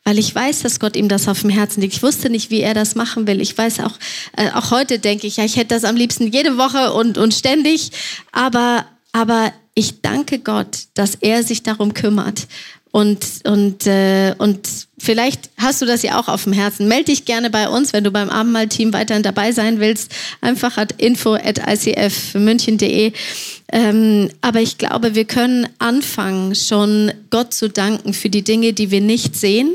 Weil 0.04 0.18
ich 0.18 0.34
weiß, 0.34 0.60
dass 0.60 0.80
Gott 0.80 0.96
ihm 0.96 1.08
das 1.08 1.28
auf 1.28 1.42
dem 1.42 1.50
Herzen 1.50 1.80
liegt. 1.80 1.94
Ich 1.94 2.02
wusste 2.02 2.28
nicht, 2.28 2.50
wie 2.50 2.60
er 2.60 2.74
das 2.74 2.94
machen 2.94 3.26
will. 3.26 3.40
Ich 3.40 3.56
weiß 3.56 3.80
auch, 3.80 3.96
äh, 4.36 4.50
auch 4.50 4.70
heute 4.72 4.98
denke 4.98 5.26
ich, 5.26 5.36
ja, 5.36 5.44
ich 5.44 5.56
hätte 5.56 5.74
das 5.74 5.84
am 5.84 5.96
liebsten 5.96 6.26
jede 6.26 6.58
Woche 6.58 6.92
und, 6.92 7.18
und 7.18 7.34
ständig. 7.34 7.92
Aber, 8.32 8.84
aber 9.12 9.52
ich 9.74 10.00
danke 10.02 10.40
Gott, 10.40 10.86
dass 10.94 11.14
er 11.14 11.44
sich 11.44 11.62
darum 11.62 11.94
kümmert. 11.94 12.46
Und, 12.92 13.24
und, 13.44 13.86
äh, 13.86 14.34
und 14.36 14.68
vielleicht 14.98 15.48
hast 15.56 15.80
du 15.80 15.86
das 15.86 16.02
ja 16.02 16.20
auch 16.20 16.28
auf 16.28 16.44
dem 16.44 16.52
Herzen. 16.52 16.88
Melde 16.88 17.06
dich 17.06 17.24
gerne 17.24 17.48
bei 17.48 17.66
uns, 17.66 17.94
wenn 17.94 18.04
du 18.04 18.10
beim 18.10 18.28
Abendmahl-Team 18.28 18.92
weiterhin 18.92 19.22
dabei 19.22 19.52
sein 19.52 19.80
willst. 19.80 20.12
Einfach 20.42 20.76
at 20.76 21.00
info 21.00 21.32
at 21.32 21.58
icfmünchen.de. 21.66 23.12
Ähm, 23.72 24.30
aber 24.42 24.60
ich 24.60 24.76
glaube, 24.76 25.14
wir 25.14 25.24
können 25.24 25.68
anfangen, 25.78 26.54
schon 26.54 27.12
Gott 27.30 27.54
zu 27.54 27.70
danken 27.70 28.12
für 28.12 28.28
die 28.28 28.42
Dinge, 28.42 28.74
die 28.74 28.90
wir 28.90 29.00
nicht 29.00 29.36
sehen. 29.36 29.72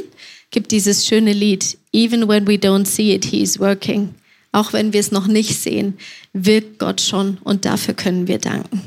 Gibt 0.52 0.72
dieses 0.72 1.06
schöne 1.06 1.34
Lied, 1.34 1.78
Even 1.98 2.28
when 2.28 2.46
we 2.46 2.54
don't 2.54 2.86
see 2.86 3.14
it, 3.14 3.26
he 3.26 3.42
is 3.42 3.60
working. 3.60 4.14
Auch 4.52 4.72
wenn 4.72 4.94
wir 4.94 5.00
es 5.00 5.12
noch 5.12 5.28
nicht 5.28 5.60
sehen, 5.60 5.96
wirkt 6.34 6.80
Gott 6.80 7.02
schon 7.02 7.38
und 7.44 7.66
dafür 7.66 7.96
können 7.96 8.28
wir 8.28 8.38
danken. 8.38 8.82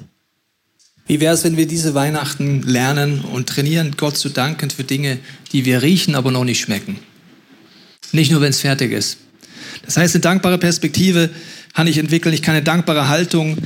Wie 1.06 1.18
wäre 1.18 1.34
es, 1.34 1.42
wenn 1.42 1.56
wir 1.56 1.66
diese 1.66 1.94
Weihnachten 1.94 2.62
lernen 2.62 3.22
und 3.22 3.48
trainieren, 3.48 3.94
Gott 3.96 4.16
zu 4.16 4.28
danken 4.28 4.70
für 4.70 4.84
Dinge, 4.84 5.18
die 5.52 5.64
wir 5.64 5.82
riechen, 5.82 6.14
aber 6.14 6.30
noch 6.30 6.44
nicht 6.44 6.60
schmecken? 6.60 7.00
Nicht 8.12 8.30
nur, 8.30 8.40
wenn 8.40 8.50
es 8.50 8.60
fertig 8.60 8.92
ist. 8.92 9.18
Das 9.84 9.96
heißt, 9.96 10.14
eine 10.14 10.22
dankbare 10.22 10.58
Perspektive 10.58 11.30
kann 11.74 11.88
ich 11.88 11.98
entwickeln. 11.98 12.32
Ich 12.32 12.42
kann 12.42 12.54
eine 12.54 12.64
dankbare 12.64 13.08
Haltung 13.08 13.56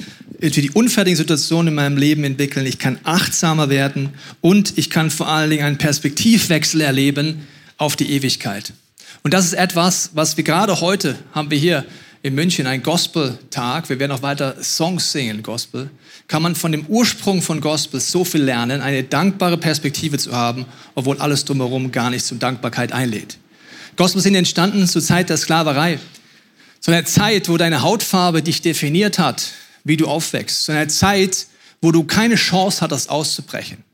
für 0.40 0.50
die 0.50 0.70
unfertigen 0.70 1.16
Situationen 1.16 1.68
in 1.68 1.74
meinem 1.74 1.98
Leben 1.98 2.24
entwickeln. 2.24 2.64
Ich 2.64 2.78
kann 2.78 2.98
achtsamer 3.04 3.68
werden 3.68 4.10
und 4.40 4.72
ich 4.76 4.88
kann 4.88 5.10
vor 5.10 5.28
allen 5.28 5.50
Dingen 5.50 5.64
einen 5.64 5.78
Perspektivwechsel 5.78 6.80
erleben 6.80 7.46
auf 7.76 7.96
die 7.96 8.10
Ewigkeit. 8.12 8.72
Und 9.22 9.34
das 9.34 9.44
ist 9.44 9.54
etwas, 9.54 10.10
was 10.14 10.36
wir 10.36 10.44
gerade 10.44 10.80
heute 10.80 11.18
haben 11.32 11.50
wir 11.50 11.58
hier 11.58 11.84
in 12.22 12.34
München 12.34 12.66
einen 12.66 12.82
Gospel-Tag. 12.82 13.88
Wir 13.88 13.98
werden 13.98 14.12
auch 14.12 14.22
weiter 14.22 14.62
Songs 14.62 15.12
singen, 15.12 15.42
Gospel 15.42 15.90
kann 16.28 16.42
man 16.42 16.54
von 16.54 16.72
dem 16.72 16.86
Ursprung 16.86 17.42
von 17.42 17.60
Gospel 17.60 18.00
so 18.00 18.24
viel 18.24 18.42
lernen, 18.42 18.80
eine 18.80 19.04
dankbare 19.04 19.58
Perspektive 19.58 20.18
zu 20.18 20.32
haben, 20.32 20.66
obwohl 20.94 21.18
alles 21.18 21.44
drumherum 21.44 21.92
gar 21.92 22.10
nicht 22.10 22.24
zur 22.24 22.38
Dankbarkeit 22.38 22.92
einlädt. 22.92 23.36
Gospel 23.96 24.22
sind 24.22 24.34
entstanden 24.34 24.88
zur 24.88 25.02
Zeit 25.02 25.28
der 25.28 25.36
Sklaverei, 25.36 25.98
zu 26.80 26.90
einer 26.90 27.04
Zeit, 27.04 27.48
wo 27.48 27.56
deine 27.56 27.82
Hautfarbe 27.82 28.42
dich 28.42 28.62
definiert 28.62 29.18
hat, 29.18 29.52
wie 29.84 29.96
du 29.96 30.06
aufwächst, 30.06 30.64
zu 30.64 30.72
einer 30.72 30.88
Zeit, 30.88 31.46
wo 31.80 31.92
du 31.92 32.04
keine 32.04 32.36
Chance 32.36 32.80
hattest 32.80 33.10
auszubrechen. 33.10 33.84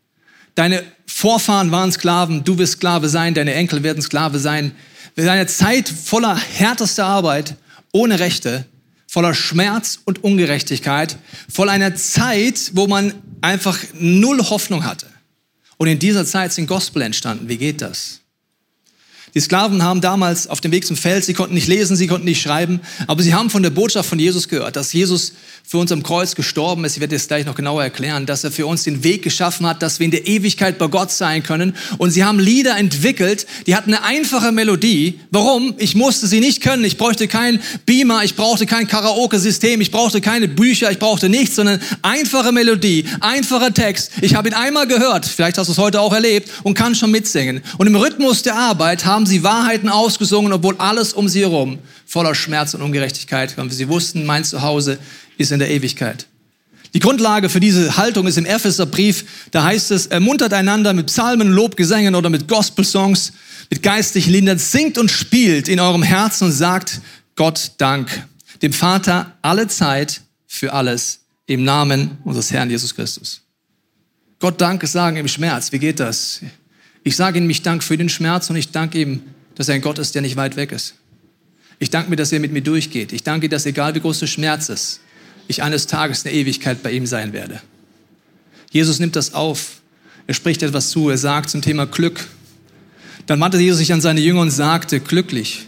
Deine 0.55 0.83
Vorfahren 1.07 1.71
waren 1.71 1.93
Sklaven, 1.93 2.45
du 2.45 2.59
wirst 2.59 2.75
Sklave 2.75 3.09
sein, 3.09 3.35
deine 3.35 3.55
Enkel 3.55 3.83
werden 3.83 4.03
Sklave 4.03 4.39
sein. 4.39 4.73
Eine 5.17 5.47
Zeit 5.47 5.89
voller 5.89 6.37
härtester 6.37 7.05
Arbeit, 7.05 7.57
ohne 7.93 8.19
Rechte, 8.19 8.65
voller 9.07 9.35
Schmerz 9.35 9.99
und 10.05 10.23
Ungerechtigkeit, 10.23 11.19
voller 11.53 11.73
einer 11.73 11.95
Zeit, 11.95 12.71
wo 12.75 12.87
man 12.87 13.15
einfach 13.41 13.79
null 13.99 14.39
Hoffnung 14.39 14.85
hatte. 14.85 15.07
Und 15.79 15.89
in 15.89 15.99
dieser 15.99 16.25
Zeit 16.25 16.53
sind 16.53 16.67
Gospel 16.67 17.03
entstanden. 17.03 17.49
Wie 17.49 17.57
geht 17.57 17.81
das? 17.81 18.20
Die 19.35 19.40
Sklaven 19.40 19.83
haben 19.83 20.01
damals 20.01 20.49
auf 20.49 20.61
dem 20.61 20.73
Weg 20.73 20.87
zum 20.87 20.97
Feld, 20.97 21.25
sie 21.25 21.35
konnten 21.35 21.55
nicht 21.55 21.69
lesen, 21.69 21.97
sie 21.97 22.07
konnten 22.07 22.25
nicht 22.25 22.43
schreiben, 22.43 22.81
aber 23.07 23.23
sie 23.23 23.35
haben 23.35 23.51
von 23.51 23.62
der 23.62 23.71
Botschaft 23.71 24.09
von 24.09 24.19
Jesus 24.19 24.49
gehört, 24.49 24.77
dass 24.77 24.93
Jesus 24.93 25.33
für 25.71 25.79
uns 25.79 25.93
am 25.93 26.03
Kreuz 26.03 26.35
gestorben 26.35 26.85
ist. 26.85 26.97
Ich 26.97 27.01
werde 27.01 27.14
es 27.14 27.29
gleich 27.29 27.47
noch 27.47 27.55
genauer 27.55 27.85
erklären, 27.85 28.27
dass 28.27 28.43
er 28.43 28.51
für 28.51 28.66
uns 28.66 28.83
den 28.83 29.05
Weg 29.05 29.23
geschaffen 29.23 29.66
hat, 29.66 29.83
dass 29.83 30.01
wir 30.01 30.05
in 30.05 30.11
der 30.11 30.27
Ewigkeit 30.27 30.79
bei 30.79 30.88
Gott 30.88 31.12
sein 31.12 31.45
können. 31.45 31.77
Und 31.99 32.11
sie 32.11 32.25
haben 32.25 32.40
Lieder 32.40 32.77
entwickelt, 32.77 33.47
die 33.69 33.77
hatten 33.77 33.95
eine 33.95 34.03
einfache 34.03 34.51
Melodie. 34.51 35.21
Warum? 35.31 35.75
Ich 35.79 35.95
musste 35.95 36.27
sie 36.27 36.40
nicht 36.40 36.61
können. 36.61 36.85
Ich 36.85 36.97
bräuchte 36.97 37.29
kein 37.29 37.61
Beamer, 37.87 38.25
ich 38.25 38.35
brauchte 38.35 38.66
kein 38.66 38.88
Karaoke-System, 38.88 39.81
ich 39.81 39.93
brauchte 39.93 40.21
keine 40.21 40.49
Bücher, 40.49 40.90
ich 40.90 40.99
brauchte 40.99 41.29
nichts, 41.29 41.55
sondern 41.55 41.81
einfache 42.03 42.51
Melodie, 42.51 43.05
einfacher 43.21 43.73
Text. 43.73 44.11
Ich 44.23 44.35
habe 44.35 44.49
ihn 44.49 44.55
einmal 44.55 44.88
gehört, 44.88 45.25
vielleicht 45.25 45.57
hast 45.57 45.69
du 45.69 45.73
es 45.73 45.79
heute 45.79 46.01
auch 46.01 46.12
erlebt 46.12 46.51
und 46.64 46.75
kann 46.75 46.97
schon 46.97 47.12
mitsingen. 47.12 47.62
Und 47.79 47.87
im 47.87 47.95
Rhythmus 47.95 48.43
der 48.43 48.57
Arbeit 48.57 49.05
haben 49.05 49.20
sie 49.27 49.43
Wahrheiten 49.43 49.89
ausgesungen, 49.89 50.53
obwohl 50.53 50.77
alles 50.79 51.13
um 51.13 51.29
sie 51.29 51.41
herum 51.41 51.79
voller 52.07 52.35
Schmerz 52.35 52.75
und 52.75 52.83
Ungerechtigkeit 52.83 53.57
war. 53.57 53.69
Sie 53.71 53.89
wussten, 53.89 54.27
mein 54.27 54.45
Zuhause 54.45 54.99
ist 55.39 55.53
in 55.53 55.59
der 55.59 55.71
Ewigkeit. 55.71 56.27
Die 56.93 56.99
Grundlage 56.99 57.49
für 57.49 57.61
diese 57.61 57.97
Haltung 57.97 58.27
ist 58.27 58.37
im 58.37 58.47
Epheserbrief. 58.47 59.25
Da 59.53 59.63
heißt 59.63 59.93
es, 59.93 60.07
ermuntert 60.07 60.53
einander 60.53 60.93
mit 60.93 61.07
Psalmen, 61.07 61.53
Lobgesängen 61.53 62.15
oder 62.15 62.31
mit 62.31 62.49
Gospelsongs, 62.49 63.33
mit 63.71 63.83
geistlichen 63.83 64.33
Liedern, 64.33 64.59
singt 64.59 64.99
und 64.99 65.11
spielt 65.11 65.69
in 65.69 65.79
eurem 65.79 66.03
Herzen 66.03 66.47
und 66.47 66.53
sagt 66.53 67.01
Gott 67.37 67.73
Dank, 67.79 68.27
dem 68.63 68.73
Vater 68.73 69.37
alle 69.43 69.69
Zeit 69.69 70.23
für 70.47 70.73
alles, 70.73 71.21
im 71.47 71.65
Namen 71.65 72.19
unseres 72.25 72.51
Herrn 72.51 72.71
Jesus 72.71 72.95
Christus. 72.95 73.43
Gott 74.41 74.61
Dank 74.61 74.87
sagen 74.87 75.17
im 75.17 75.29
Schmerz. 75.29 75.71
Wie 75.71 75.79
geht 75.79 76.01
das? 76.01 76.41
Ich 77.03 77.17
sage 77.17 77.39
ihm, 77.39 77.49
ich 77.49 77.63
danke 77.63 77.85
für 77.85 77.97
den 77.97 78.09
Schmerz 78.09 78.51
und 78.51 78.57
ich 78.57 78.71
danke 78.71 79.01
ihm, 79.01 79.23
dass 79.55 79.69
er 79.69 79.75
ein 79.75 79.81
Gott 79.81 79.99
ist, 79.99 80.15
der 80.15 80.23
nicht 80.23 80.37
weit 80.37 80.57
weg 80.57 80.73
ist. 80.73 80.95
Ich 81.79 81.91
danke 81.91 82.11
mir, 82.11 82.17
dass 82.17 82.31
er 82.31 82.41
mit 82.41 82.53
mir 82.53 82.61
durchgeht. 82.61 83.13
Ich 83.13 83.23
danke, 83.23 83.49
dass 83.49 83.65
egal 83.67 83.95
wie 83.95 84.01
groß 84.01 84.21
der 84.21 84.27
Schmerz 84.27 84.69
ist, 84.69 85.01
ich 85.49 85.63
eines 85.63 85.87
Tages 85.87 86.25
eine 86.25 86.35
Ewigkeit 86.35 86.83
bei 86.83 86.93
ihm 86.93 87.07
sein 87.07 87.33
werde. 87.33 87.61
Jesus 88.71 88.99
nimmt 89.01 89.17
das 89.17 89.35
auf. 89.35 89.81
Er 90.27 90.35
spricht 90.35 90.63
etwas 90.63 90.91
zu. 90.91 91.09
Er 91.09 91.19
sagt 91.19 91.51
zum 91.51 91.63
Thema 91.63 91.87
Glück. 91.87 92.27
Dann 93.27 93.41
wandte 93.41 93.59
Jesus 93.59 93.79
sich 93.79 93.93
an 93.93 94.01
seine 94.01 94.21
Jünger 94.21 94.43
und 94.43 94.51
sagte, 94.51 95.01
glücklich 95.01 95.67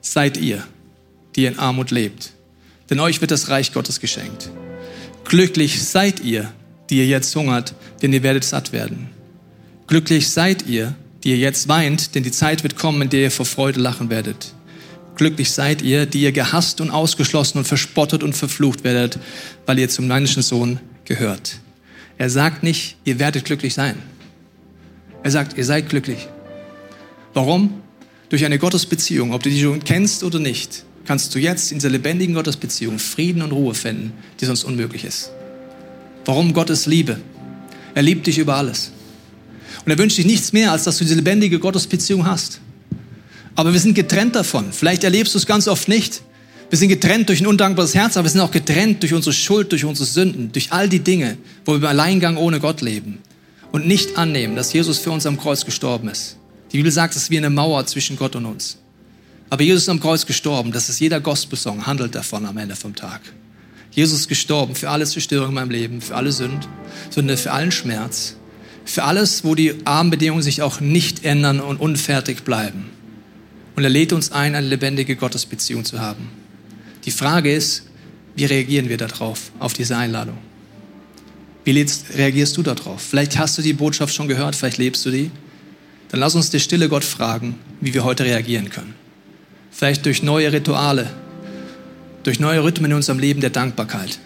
seid 0.00 0.36
ihr, 0.36 0.66
die 1.36 1.46
in 1.46 1.58
Armut 1.58 1.90
lebt. 1.90 2.32
Denn 2.90 3.00
euch 3.00 3.20
wird 3.20 3.30
das 3.30 3.48
Reich 3.48 3.72
Gottes 3.72 4.00
geschenkt. 4.00 4.50
Glücklich 5.24 5.82
seid 5.82 6.20
ihr, 6.20 6.52
die 6.90 6.98
ihr 6.98 7.06
jetzt 7.06 7.34
hungert, 7.36 7.74
denn 8.02 8.12
ihr 8.12 8.22
werdet 8.22 8.44
satt 8.44 8.72
werden. 8.72 9.13
Glücklich 9.86 10.30
seid 10.30 10.66
ihr, 10.66 10.94
die 11.22 11.30
ihr 11.30 11.36
jetzt 11.36 11.68
weint, 11.68 12.14
denn 12.14 12.22
die 12.22 12.30
Zeit 12.30 12.62
wird 12.62 12.76
kommen, 12.76 13.02
in 13.02 13.10
der 13.10 13.22
ihr 13.22 13.30
vor 13.30 13.46
Freude 13.46 13.80
lachen 13.80 14.10
werdet. 14.10 14.54
Glücklich 15.16 15.50
seid 15.52 15.82
ihr, 15.82 16.06
die 16.06 16.22
ihr 16.22 16.32
gehasst 16.32 16.80
und 16.80 16.90
ausgeschlossen 16.90 17.58
und 17.58 17.66
verspottet 17.66 18.22
und 18.22 18.34
verflucht 18.34 18.82
werdet, 18.82 19.18
weil 19.66 19.78
ihr 19.78 19.88
zum 19.88 20.06
Menschensohn 20.06 20.80
gehört. 21.04 21.58
Er 22.18 22.30
sagt 22.30 22.62
nicht, 22.62 22.96
ihr 23.04 23.18
werdet 23.18 23.44
glücklich 23.44 23.74
sein. 23.74 23.96
Er 25.22 25.30
sagt, 25.30 25.56
ihr 25.56 25.64
seid 25.64 25.88
glücklich. 25.88 26.28
Warum? 27.32 27.82
Durch 28.28 28.44
eine 28.44 28.58
Gottesbeziehung, 28.58 29.32
ob 29.32 29.42
du 29.42 29.50
die 29.50 29.60
schon 29.60 29.84
kennst 29.84 30.24
oder 30.24 30.38
nicht, 30.38 30.84
kannst 31.04 31.34
du 31.34 31.38
jetzt 31.38 31.70
in 31.70 31.78
dieser 31.78 31.90
lebendigen 31.90 32.34
Gottesbeziehung 32.34 32.98
Frieden 32.98 33.42
und 33.42 33.52
Ruhe 33.52 33.74
finden, 33.74 34.12
die 34.40 34.46
sonst 34.46 34.64
unmöglich 34.64 35.04
ist. 35.04 35.30
Warum 36.24 36.54
Gottes 36.54 36.86
Liebe? 36.86 37.20
Er 37.94 38.02
liebt 38.02 38.26
dich 38.26 38.38
über 38.38 38.56
alles. 38.56 38.90
Und 39.84 39.92
er 39.92 39.98
wünscht 39.98 40.16
dich 40.18 40.26
nichts 40.26 40.52
mehr, 40.52 40.72
als 40.72 40.84
dass 40.84 40.98
du 40.98 41.04
diese 41.04 41.16
lebendige 41.16 41.58
Gottesbeziehung 41.58 42.26
hast. 42.26 42.60
Aber 43.54 43.72
wir 43.72 43.80
sind 43.80 43.94
getrennt 43.94 44.34
davon. 44.34 44.72
Vielleicht 44.72 45.04
erlebst 45.04 45.34
du 45.34 45.38
es 45.38 45.46
ganz 45.46 45.68
oft 45.68 45.88
nicht. 45.88 46.22
Wir 46.70 46.78
sind 46.78 46.88
getrennt 46.88 47.28
durch 47.28 47.40
ein 47.40 47.46
undankbares 47.46 47.94
Herz, 47.94 48.16
aber 48.16 48.24
wir 48.24 48.30
sind 48.30 48.40
auch 48.40 48.50
getrennt 48.50 49.02
durch 49.02 49.14
unsere 49.14 49.32
Schuld, 49.32 49.70
durch 49.70 49.84
unsere 49.84 50.06
Sünden, 50.06 50.50
durch 50.52 50.72
all 50.72 50.88
die 50.88 51.00
Dinge, 51.00 51.36
wo 51.64 51.72
wir 51.72 51.78
im 51.78 51.84
Alleingang 51.84 52.36
ohne 52.36 52.58
Gott 52.58 52.80
leben 52.80 53.18
und 53.70 53.86
nicht 53.86 54.16
annehmen, 54.16 54.56
dass 54.56 54.72
Jesus 54.72 54.98
für 54.98 55.10
uns 55.10 55.26
am 55.26 55.38
Kreuz 55.38 55.64
gestorben 55.64 56.08
ist. 56.08 56.36
Die 56.72 56.78
Bibel 56.78 56.90
sagt, 56.90 57.14
es 57.14 57.24
ist 57.24 57.30
wie 57.30 57.38
eine 57.38 57.50
Mauer 57.50 57.86
zwischen 57.86 58.16
Gott 58.16 58.34
und 58.34 58.46
uns. 58.46 58.78
Aber 59.50 59.62
Jesus 59.62 59.82
ist 59.82 59.88
am 59.88 60.00
Kreuz 60.00 60.26
gestorben. 60.26 60.72
Das 60.72 60.88
ist 60.88 60.98
jeder 60.98 61.20
Gospelsong, 61.20 61.86
handelt 61.86 62.14
davon 62.14 62.46
am 62.46 62.56
Ende 62.56 62.74
vom 62.74 62.96
Tag. 62.96 63.20
Jesus 63.92 64.20
ist 64.20 64.28
gestorben 64.28 64.74
für 64.74 64.90
alle 64.90 65.06
Zerstörung 65.06 65.50
in 65.50 65.54
meinem 65.54 65.70
Leben, 65.70 66.00
für 66.00 66.16
alle 66.16 66.32
Sünd, 66.32 66.66
Sünde, 67.10 67.36
für 67.36 67.52
allen 67.52 67.70
Schmerz, 67.70 68.34
für 68.84 69.04
alles, 69.04 69.44
wo 69.44 69.54
die 69.54 69.74
Armenbedingungen 69.84 70.42
sich 70.42 70.62
auch 70.62 70.80
nicht 70.80 71.24
ändern 71.24 71.60
und 71.60 71.80
unfertig 71.80 72.42
bleiben. 72.44 72.86
Und 73.76 73.84
er 73.84 73.90
lädt 73.90 74.12
uns 74.12 74.32
ein, 74.32 74.54
eine 74.54 74.66
lebendige 74.66 75.16
Gottesbeziehung 75.16 75.84
zu 75.84 76.00
haben. 76.00 76.28
Die 77.04 77.10
Frage 77.10 77.52
ist, 77.52 77.84
wie 78.36 78.44
reagieren 78.44 78.88
wir 78.88 78.96
darauf, 78.96 79.50
auf 79.58 79.72
diese 79.72 79.96
Einladung? 79.96 80.38
Wie 81.64 81.86
reagierst 82.16 82.56
du 82.56 82.62
darauf? 82.62 83.00
Vielleicht 83.00 83.38
hast 83.38 83.56
du 83.56 83.62
die 83.62 83.72
Botschaft 83.72 84.14
schon 84.14 84.28
gehört, 84.28 84.54
vielleicht 84.54 84.78
lebst 84.78 85.04
du 85.06 85.10
die. 85.10 85.30
Dann 86.10 86.20
lass 86.20 86.34
uns 86.34 86.50
der 86.50 86.58
stille 86.58 86.88
Gott 86.88 87.04
fragen, 87.04 87.58
wie 87.80 87.94
wir 87.94 88.04
heute 88.04 88.24
reagieren 88.24 88.70
können. 88.70 88.94
Vielleicht 89.70 90.04
durch 90.04 90.22
neue 90.22 90.52
Rituale, 90.52 91.10
durch 92.22 92.38
neue 92.38 92.62
Rhythmen 92.62 92.90
in 92.90 92.96
unserem 92.96 93.18
Leben 93.18 93.40
der 93.40 93.50
Dankbarkeit. 93.50 94.18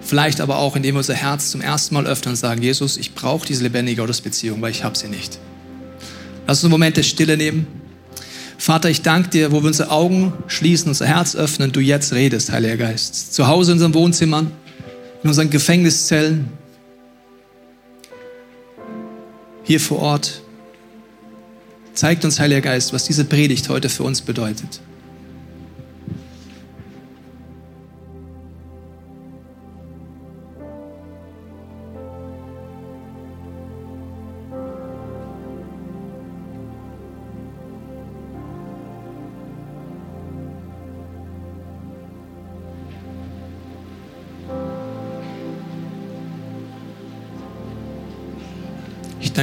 Vielleicht 0.00 0.40
aber 0.40 0.58
auch, 0.58 0.76
indem 0.76 0.94
wir 0.94 0.98
unser 0.98 1.14
Herz 1.14 1.50
zum 1.50 1.60
ersten 1.60 1.94
Mal 1.94 2.06
öffnen 2.06 2.32
und 2.32 2.36
sagen, 2.36 2.62
Jesus, 2.62 2.96
ich 2.96 3.14
brauche 3.14 3.46
diese 3.46 3.62
lebendige 3.62 4.00
Gottesbeziehung, 4.00 4.60
weil 4.62 4.70
ich 4.70 4.82
habe 4.82 4.96
sie 4.96 5.08
nicht. 5.08 5.38
Lass 6.46 6.58
uns 6.58 6.64
einen 6.64 6.72
Moment 6.72 6.96
der 6.96 7.02
Stille 7.02 7.36
nehmen. 7.36 7.66
Vater, 8.58 8.90
ich 8.90 9.02
danke 9.02 9.30
dir, 9.30 9.52
wo 9.52 9.62
wir 9.62 9.68
unsere 9.68 9.90
Augen 9.90 10.32
schließen, 10.46 10.88
unser 10.88 11.06
Herz 11.06 11.34
öffnen, 11.34 11.72
du 11.72 11.80
jetzt 11.80 12.12
redest, 12.12 12.52
Heiliger 12.52 12.76
Geist. 12.76 13.34
Zu 13.34 13.46
Hause 13.46 13.72
in 13.72 13.76
unseren 13.76 13.94
Wohnzimmern, 13.94 14.50
in 15.22 15.28
unseren 15.28 15.48
Gefängniszellen, 15.48 16.48
hier 19.62 19.80
vor 19.80 20.00
Ort. 20.00 20.42
Zeigt 21.94 22.24
uns, 22.24 22.40
Heiliger 22.40 22.62
Geist, 22.62 22.92
was 22.92 23.04
diese 23.04 23.24
Predigt 23.24 23.68
heute 23.68 23.88
für 23.88 24.02
uns 24.02 24.20
bedeutet. 24.20 24.80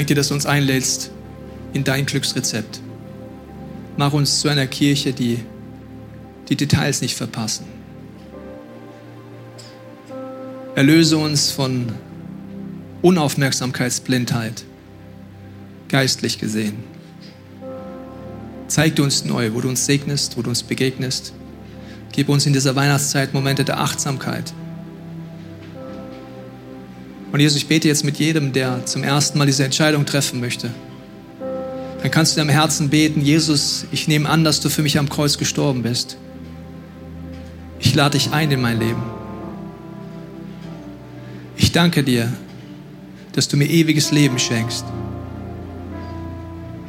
Danke 0.07 0.15
dass 0.15 0.29
du 0.29 0.35
uns 0.35 0.45
einlädst 0.45 1.11
in 1.73 1.83
dein 1.83 2.05
Glücksrezept. 2.05 2.79
Mach 3.97 4.13
uns 4.13 4.39
zu 4.39 4.47
einer 4.47 4.65
Kirche, 4.65 5.11
die 5.11 5.39
die 6.47 6.55
Details 6.55 7.01
nicht 7.01 7.17
verpassen. 7.17 7.65
Erlöse 10.75 11.17
uns 11.17 11.51
von 11.51 11.91
Unaufmerksamkeitsblindheit, 13.01 14.63
geistlich 15.89 16.39
gesehen. 16.39 16.77
Zeig 18.69 18.97
uns 18.99 19.25
neu, 19.25 19.53
wo 19.53 19.59
du 19.59 19.67
uns 19.67 19.85
segnest, 19.85 20.37
wo 20.37 20.41
du 20.41 20.49
uns 20.49 20.63
begegnest. 20.63 21.33
Gib 22.13 22.29
uns 22.29 22.45
in 22.45 22.53
dieser 22.53 22.77
Weihnachtszeit 22.77 23.33
Momente 23.33 23.65
der 23.65 23.81
Achtsamkeit, 23.81 24.53
und 27.31 27.39
Jesus, 27.39 27.57
ich 27.57 27.67
bete 27.67 27.87
jetzt 27.87 28.03
mit 28.03 28.17
jedem, 28.17 28.53
der 28.53 28.85
zum 28.85 29.03
ersten 29.03 29.37
Mal 29.37 29.45
diese 29.45 29.63
Entscheidung 29.63 30.05
treffen 30.05 30.39
möchte. 30.39 30.69
Dann 32.01 32.11
kannst 32.11 32.35
du 32.35 32.41
in 32.41 32.47
deinem 32.47 32.57
Herzen 32.57 32.89
beten, 32.89 33.21
Jesus, 33.21 33.85
ich 33.91 34.07
nehme 34.07 34.29
an, 34.29 34.43
dass 34.43 34.61
du 34.61 34.69
für 34.69 34.83
mich 34.83 34.97
am 34.97 35.09
Kreuz 35.09 35.37
gestorben 35.37 35.83
bist. 35.83 36.17
Ich 37.79 37.93
lade 37.95 38.17
dich 38.17 38.31
ein 38.31 38.51
in 38.51 38.61
mein 38.61 38.79
Leben. 38.79 39.03
Ich 41.57 41.71
danke 41.71 42.03
dir, 42.03 42.31
dass 43.33 43.47
du 43.47 43.57
mir 43.57 43.67
ewiges 43.67 44.11
Leben 44.11 44.39
schenkst. 44.39 44.85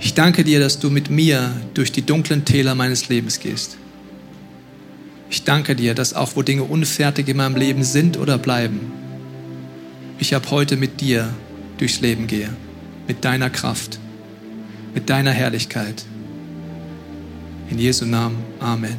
Ich 0.01 0.15
danke 0.15 0.45
dir, 0.45 0.61
dass 0.61 0.79
du 0.79 0.91
mit 0.91 1.11
mir 1.11 1.53
durch 1.75 1.91
die 1.91 2.03
dunklen 2.03 2.45
Täler 2.45 2.75
meines 2.75 3.09
Lebens 3.09 3.41
gehst. 3.41 3.77
Ich 5.31 5.45
danke 5.45 5.75
dir, 5.75 5.95
dass 5.95 6.15
auch 6.15 6.37
wo 6.37 6.43
Dinge 6.43 6.63
unfertig 6.63 7.29
in 7.29 7.37
meinem 7.37 7.57
Leben 7.57 7.83
sind 7.83 8.17
oder 8.17 8.39
bleiben, 8.39 8.93
ich 10.19 10.35
ab 10.35 10.51
heute 10.51 10.77
mit 10.77 11.01
dir 11.01 11.33
durchs 11.79 12.01
Leben 12.01 12.27
gehe, 12.27 12.51
mit 13.07 13.25
deiner 13.25 13.51
Kraft, 13.51 13.99
mit 14.95 15.09
deiner 15.09 15.31
Herrlichkeit. 15.31 16.05
In 17.71 17.79
Jesu 17.79 18.05
Namen, 18.05 18.37
Amen. 18.61 18.97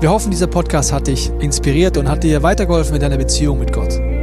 Wir 0.00 0.10
hoffen, 0.10 0.30
dieser 0.30 0.46
Podcast 0.46 0.92
hat 0.92 1.06
dich 1.06 1.30
inspiriert 1.40 1.96
und 1.96 2.08
hat 2.08 2.22
dir 2.22 2.42
weitergeholfen 2.42 2.94
in 2.96 3.00
deiner 3.00 3.16
Beziehung 3.16 3.58
mit 3.58 3.72
Gott. 3.72 3.98